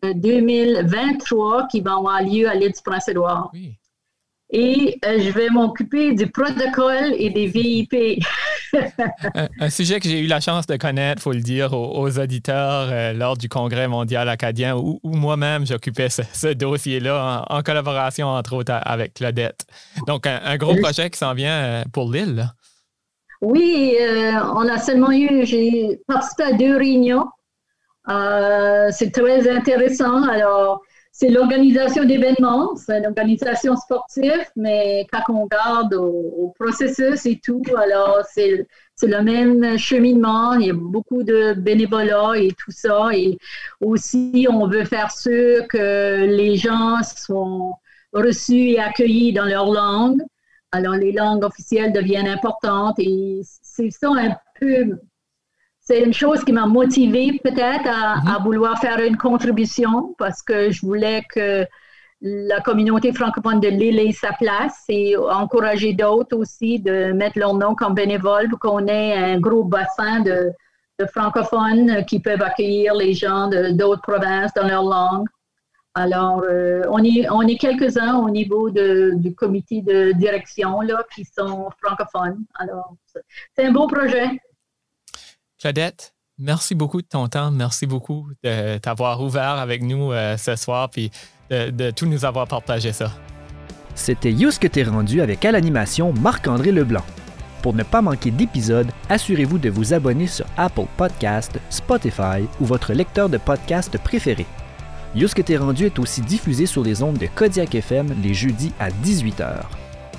[0.03, 3.49] 2023 qui vont avoir lieu à l'île du Prince-Édouard.
[3.53, 3.77] Oui
[4.51, 8.23] et euh, je vais m'occuper du protocole et des VIP.
[9.59, 12.89] un, sujet que j'ai eu la chance de connaître, il faut le dire, aux, auditeurs
[12.91, 18.73] euh, lors du Congrès mondial acadien, où, moi-même j'occupais ce, dossier-là en, collaboration, entre autres,
[18.83, 19.65] avec Claudette.
[20.07, 22.49] Donc, un, gros projet qui s'en vient euh, pour l'île.
[23.41, 23.95] Oui,
[24.55, 27.25] on a seulement eu, j'ai participé à deux réunions.
[28.07, 30.23] C'est très intéressant.
[30.23, 30.81] Alors,
[31.17, 38.19] c'est l'organisation d'événements, c'est l'organisation sportive, mais quand on regarde au, processus et tout, alors
[38.33, 38.67] c'est,
[39.01, 43.37] le même cheminement, il y a beaucoup de bénévolat et tout ça, et
[43.79, 47.75] aussi on veut faire sûr que les gens sont
[48.11, 50.21] reçus et accueillis dans leur langue.
[50.73, 54.99] Alors les langues officielles deviennent importantes et c'est ça un peu
[55.85, 58.43] c'est une chose qui m'a motivée peut-être à, mhm.
[58.43, 61.65] vouloir faire une contribution parce que je voulais que
[62.21, 67.53] la communauté francophone de l'île ait sa place et encourager d'autres aussi de mettre leur
[67.53, 70.51] nom comme bénévole pour qu'on ait un gros bassin de,
[71.11, 75.27] francophones qui peuvent accueillir les gens d'autres provinces dans leur langue.
[75.93, 81.25] Alors, euh, on est, on est quelques-uns au niveau du comité de direction là, qui
[81.25, 82.45] sont francophones.
[82.59, 82.95] Alors,
[83.55, 84.39] c'est un beau projet.
[85.65, 87.49] Claudette, merci beaucoup de ton temps.
[87.49, 91.09] Merci beaucoup de t'avoir ouvert avec nous euh, ce soir puis
[91.49, 93.11] de, tout nous avoir partagé ça.
[93.95, 97.03] C'était Yous que t'es rendu avec à l'animation Marc-André Leblanc.
[97.63, 102.93] Pour ne pas manquer d'épisodes, assurez-vous de vous abonner sur Apple Podcast, Spotify ou votre
[102.93, 104.45] lecteur de podcast préféré.
[105.15, 108.71] Yous que t'es rendu est aussi diffusé sur les ondes de Kodiak FM les jeudis
[108.79, 109.63] à 18h.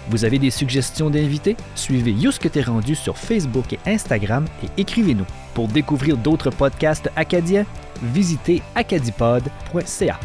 [0.08, 1.56] Vous avez des suggestions d'invités?
[1.74, 5.26] Suivez Youske T'es rendu sur Facebook et Instagram et écrivez-nous.
[5.54, 7.66] Pour découvrir d'autres podcasts acadiens,
[8.02, 10.20] visitez acadipod.ca.